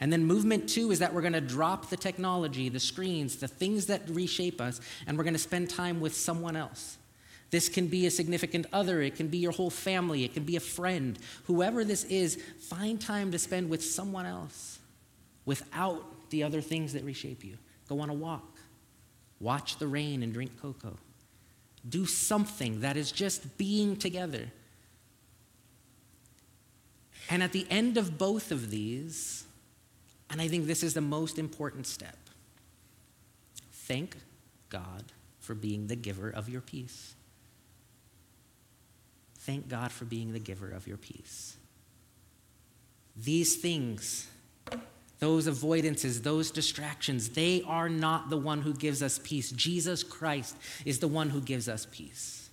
And 0.00 0.12
then 0.12 0.24
movement 0.24 0.68
two 0.68 0.90
is 0.90 1.00
that 1.00 1.12
we're 1.12 1.22
going 1.22 1.32
to 1.32 1.40
drop 1.40 1.90
the 1.90 1.96
technology, 1.96 2.68
the 2.68 2.80
screens, 2.80 3.36
the 3.36 3.48
things 3.48 3.86
that 3.86 4.08
reshape 4.08 4.60
us, 4.60 4.80
and 5.06 5.18
we're 5.18 5.24
going 5.24 5.34
to 5.34 5.40
spend 5.40 5.70
time 5.70 6.00
with 6.00 6.14
someone 6.14 6.56
else. 6.56 6.98
This 7.50 7.68
can 7.68 7.86
be 7.86 8.06
a 8.06 8.10
significant 8.10 8.66
other, 8.72 9.00
it 9.00 9.16
can 9.16 9.28
be 9.28 9.38
your 9.38 9.52
whole 9.52 9.70
family, 9.70 10.24
it 10.24 10.34
can 10.34 10.44
be 10.44 10.56
a 10.56 10.60
friend. 10.60 11.18
Whoever 11.44 11.82
this 11.82 12.04
is, 12.04 12.36
find 12.60 13.00
time 13.00 13.32
to 13.32 13.38
spend 13.38 13.70
with 13.70 13.82
someone 13.82 14.26
else 14.26 14.78
without 15.46 16.04
the 16.30 16.42
other 16.42 16.60
things 16.60 16.92
that 16.92 17.04
reshape 17.04 17.42
you. 17.42 17.56
Go 17.88 18.00
on 18.00 18.10
a 18.10 18.14
walk, 18.14 18.58
watch 19.40 19.78
the 19.78 19.86
rain 19.86 20.22
and 20.22 20.32
drink 20.32 20.60
cocoa. 20.60 20.98
Do 21.88 22.04
something 22.04 22.82
that 22.82 22.98
is 22.98 23.10
just 23.10 23.56
being 23.56 23.96
together. 23.96 24.52
And 27.30 27.42
at 27.42 27.52
the 27.52 27.66
end 27.70 27.96
of 27.96 28.18
both 28.18 28.52
of 28.52 28.70
these, 28.70 29.46
and 30.30 30.40
I 30.40 30.48
think 30.48 30.66
this 30.66 30.82
is 30.82 30.94
the 30.94 31.00
most 31.00 31.38
important 31.38 31.86
step, 31.86 32.16
thank 33.72 34.16
God 34.68 35.04
for 35.40 35.54
being 35.54 35.86
the 35.86 35.96
giver 35.96 36.28
of 36.28 36.48
your 36.48 36.60
peace. 36.60 37.14
Thank 39.38 39.68
God 39.68 39.90
for 39.90 40.04
being 40.04 40.34
the 40.34 40.38
giver 40.38 40.68
of 40.68 40.86
your 40.86 40.98
peace. 40.98 41.56
These 43.16 43.56
things, 43.56 44.28
those 45.20 45.48
avoidances, 45.48 46.22
those 46.22 46.50
distractions, 46.50 47.30
they 47.30 47.62
are 47.66 47.88
not 47.88 48.28
the 48.28 48.36
one 48.36 48.60
who 48.60 48.74
gives 48.74 49.02
us 49.02 49.18
peace. 49.24 49.50
Jesus 49.50 50.02
Christ 50.02 50.54
is 50.84 50.98
the 50.98 51.08
one 51.08 51.30
who 51.30 51.40
gives 51.40 51.66
us 51.68 51.86
peace. 51.90 52.47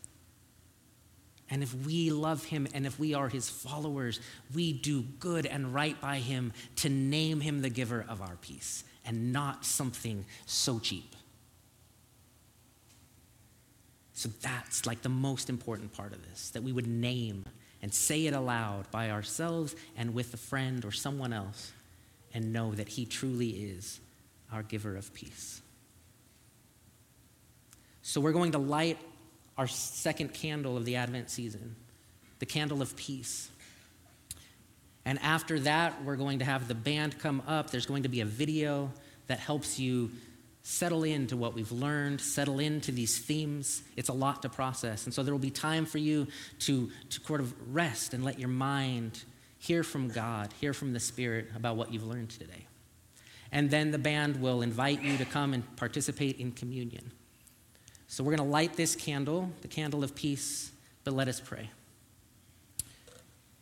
And 1.49 1.61
if 1.61 1.73
we 1.85 2.09
love 2.09 2.43
him 2.43 2.67
and 2.73 2.85
if 2.85 2.99
we 2.99 3.13
are 3.13 3.29
his 3.29 3.49
followers, 3.49 4.19
we 4.53 4.73
do 4.73 5.03
good 5.19 5.45
and 5.45 5.73
right 5.73 5.99
by 6.01 6.17
him 6.17 6.53
to 6.77 6.89
name 6.89 7.39
him 7.39 7.61
the 7.61 7.69
giver 7.69 8.05
of 8.09 8.21
our 8.21 8.35
peace 8.41 8.83
and 9.05 9.31
not 9.31 9.63
something 9.63 10.25
so 10.45 10.79
cheap. 10.79 11.15
So 14.13 14.29
that's 14.41 14.85
like 14.85 15.01
the 15.01 15.09
most 15.09 15.49
important 15.49 15.93
part 15.93 16.13
of 16.13 16.27
this 16.29 16.49
that 16.51 16.63
we 16.63 16.71
would 16.71 16.87
name 16.87 17.45
and 17.81 17.93
say 17.93 18.25
it 18.25 18.33
aloud 18.33 18.89
by 18.89 19.11
ourselves 19.11 19.75
and 19.97 20.13
with 20.13 20.33
a 20.33 20.37
friend 20.37 20.83
or 20.85 20.91
someone 20.91 21.33
else 21.33 21.71
and 22.33 22.51
know 22.51 22.73
that 22.73 22.87
He 22.87 23.05
truly 23.05 23.49
is 23.49 23.99
our 24.51 24.63
giver 24.63 24.95
of 24.95 25.13
peace. 25.13 25.61
So 28.01 28.21
we're 28.21 28.31
going 28.31 28.53
to 28.53 28.57
light 28.57 28.97
our 29.57 29.67
second 29.67 30.33
candle 30.33 30.77
of 30.77 30.85
the 30.85 30.95
Advent 30.95 31.29
season, 31.29 31.75
the 32.39 32.45
candle 32.45 32.81
of 32.81 32.95
peace. 32.95 33.49
And 35.05 35.19
after 35.21 35.59
that, 35.61 36.03
we're 36.03 36.15
going 36.15 36.39
to 36.39 36.45
have 36.45 36.67
the 36.67 36.75
band 36.75 37.19
come 37.19 37.41
up. 37.47 37.69
There's 37.69 37.85
going 37.85 38.03
to 38.03 38.09
be 38.09 38.21
a 38.21 38.25
video 38.25 38.91
that 39.27 39.39
helps 39.39 39.79
you 39.79 40.11
settle 40.63 41.03
into 41.03 41.37
what 41.37 41.53
we've 41.53 41.71
learned, 41.71 42.19
settle 42.19 42.59
into 42.59 42.91
these 42.91 43.19
themes. 43.19 43.83
It's 43.95 44.09
a 44.09 44.13
lot 44.13 44.41
to 44.41 44.49
process. 44.49 45.05
And 45.05 45.13
so 45.13 45.21
there 45.21 45.31
will 45.31 45.39
be 45.39 45.51
time 45.51 45.85
for 45.85 45.99
you 45.99 46.27
to, 46.61 46.89
to 47.11 47.21
sort 47.21 47.39
of 47.39 47.53
rest 47.73 48.15
and 48.15 48.23
let 48.23 48.39
your 48.39 48.49
mind 48.49 49.23
hear 49.59 49.83
from 49.83 50.09
God, 50.09 50.51
hear 50.59 50.73
from 50.73 50.93
the 50.93 50.99
Spirit 50.99 51.49
about 51.55 51.75
what 51.75 51.93
you've 51.93 52.05
learned 52.05 52.31
today. 52.31 52.65
And 53.51 53.69
then 53.69 53.91
the 53.91 53.99
band 53.99 54.41
will 54.41 54.63
invite 54.63 55.03
you 55.03 55.17
to 55.17 55.25
come 55.25 55.53
and 55.53 55.75
participate 55.75 56.39
in 56.39 56.51
communion. 56.51 57.11
So 58.07 58.23
we're 58.23 58.35
going 58.35 58.47
to 58.47 58.51
light 58.51 58.75
this 58.75 58.95
candle, 58.95 59.51
the 59.61 59.67
candle 59.67 60.03
of 60.03 60.15
peace, 60.15 60.71
but 61.03 61.13
let 61.13 61.27
us 61.27 61.39
pray. 61.39 61.69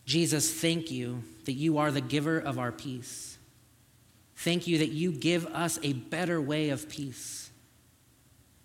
Jesus, 0.06 0.54
thank 0.54 0.92
you 0.92 1.24
that 1.46 1.54
you 1.54 1.78
are 1.78 1.92
the 1.92 2.02
giver 2.02 2.38
of 2.38 2.60
our 2.60 2.72
peace. 2.72 3.38
Thank 4.36 4.68
you 4.68 4.80
that 4.80 4.90
you 4.90 5.12
give 5.12 5.46
us 5.48 5.80
a 5.82 5.94
better 5.94 6.42
way 6.42 6.70
of 6.70 6.90
peace. 6.90 7.50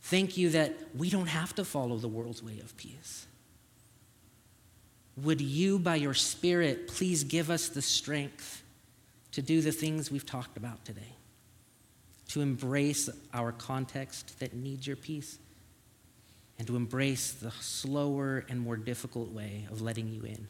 Thank 0.03 0.37
you 0.37 0.51
that 0.51 0.74
we 0.97 1.11
don't 1.11 1.29
have 1.29 1.55
to 1.57 1.64
follow 1.64 1.97
the 1.97 2.09
world's 2.09 2.43
way 2.43 2.59
of 2.61 2.76
peace. 2.76 3.26
Would 5.22 5.41
you, 5.41 5.79
by 5.79 5.97
your 5.97 6.14
Spirit, 6.14 6.89
please 6.89 7.24
give 7.24 7.51
us 7.51 7.68
the 7.68 7.83
strength 7.83 8.62
to 9.33 9.43
do 9.43 9.61
the 9.61 9.72
things 9.72 10.11
we've 10.11 10.26
talked 10.26 10.57
about 10.57 10.85
today? 10.85 11.14
To 12.29 12.41
embrace 12.41 13.09
our 13.35 13.53
context 13.53 14.39
that 14.41 14.55
needs 14.55 14.87
your 14.87 14.97
peace, 14.97 15.39
and 16.59 16.66
to 16.66 16.76
embrace 16.76 17.32
the 17.32 17.52
slower 17.61 18.44
and 18.48 18.61
more 18.61 18.76
difficult 18.76 19.30
way 19.30 19.66
of 19.70 19.80
letting 19.80 20.09
you 20.09 20.22
in. 20.22 20.48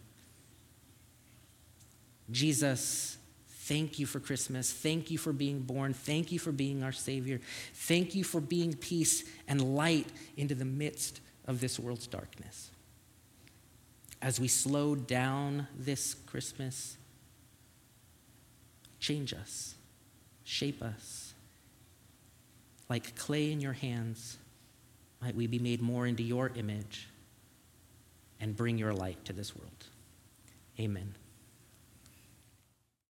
Jesus, 2.31 3.19
Thank 3.69 3.99
you 3.99 4.07
for 4.07 4.19
Christmas. 4.19 4.73
Thank 4.73 5.11
you 5.11 5.19
for 5.19 5.31
being 5.31 5.61
born. 5.61 5.93
Thank 5.93 6.33
you 6.33 6.39
for 6.39 6.53
being 6.53 6.83
our 6.83 6.91
Savior. 6.91 7.39
Thank 7.75 8.15
you 8.15 8.25
for 8.25 8.41
being 8.41 8.73
peace 8.73 9.25
and 9.47 9.77
light 9.77 10.07
into 10.39 10.55
the 10.55 10.65
midst 10.65 11.21
of 11.47 11.61
this 11.61 11.79
world's 11.79 12.07
darkness. 12.07 12.71
As 14.23 14.41
we 14.41 14.49
slow 14.49 14.95
down 14.95 15.67
this 15.79 16.15
Christmas, 16.15 16.97
change 19.01 19.35
us, 19.35 19.75
shape 20.45 20.83
us. 20.83 21.35
Like 22.89 23.17
clay 23.17 23.53
in 23.53 23.61
your 23.61 23.75
hands, 23.75 24.39
might 25.21 25.35
we 25.35 25.47
be 25.47 25.59
made 25.59 25.83
more 25.83 26.07
into 26.07 26.23
your 26.23 26.51
image 26.55 27.09
and 28.41 28.57
bring 28.57 28.79
your 28.79 28.93
light 28.93 29.25
to 29.25 29.33
this 29.33 29.55
world. 29.57 29.87
Amen. 30.79 31.15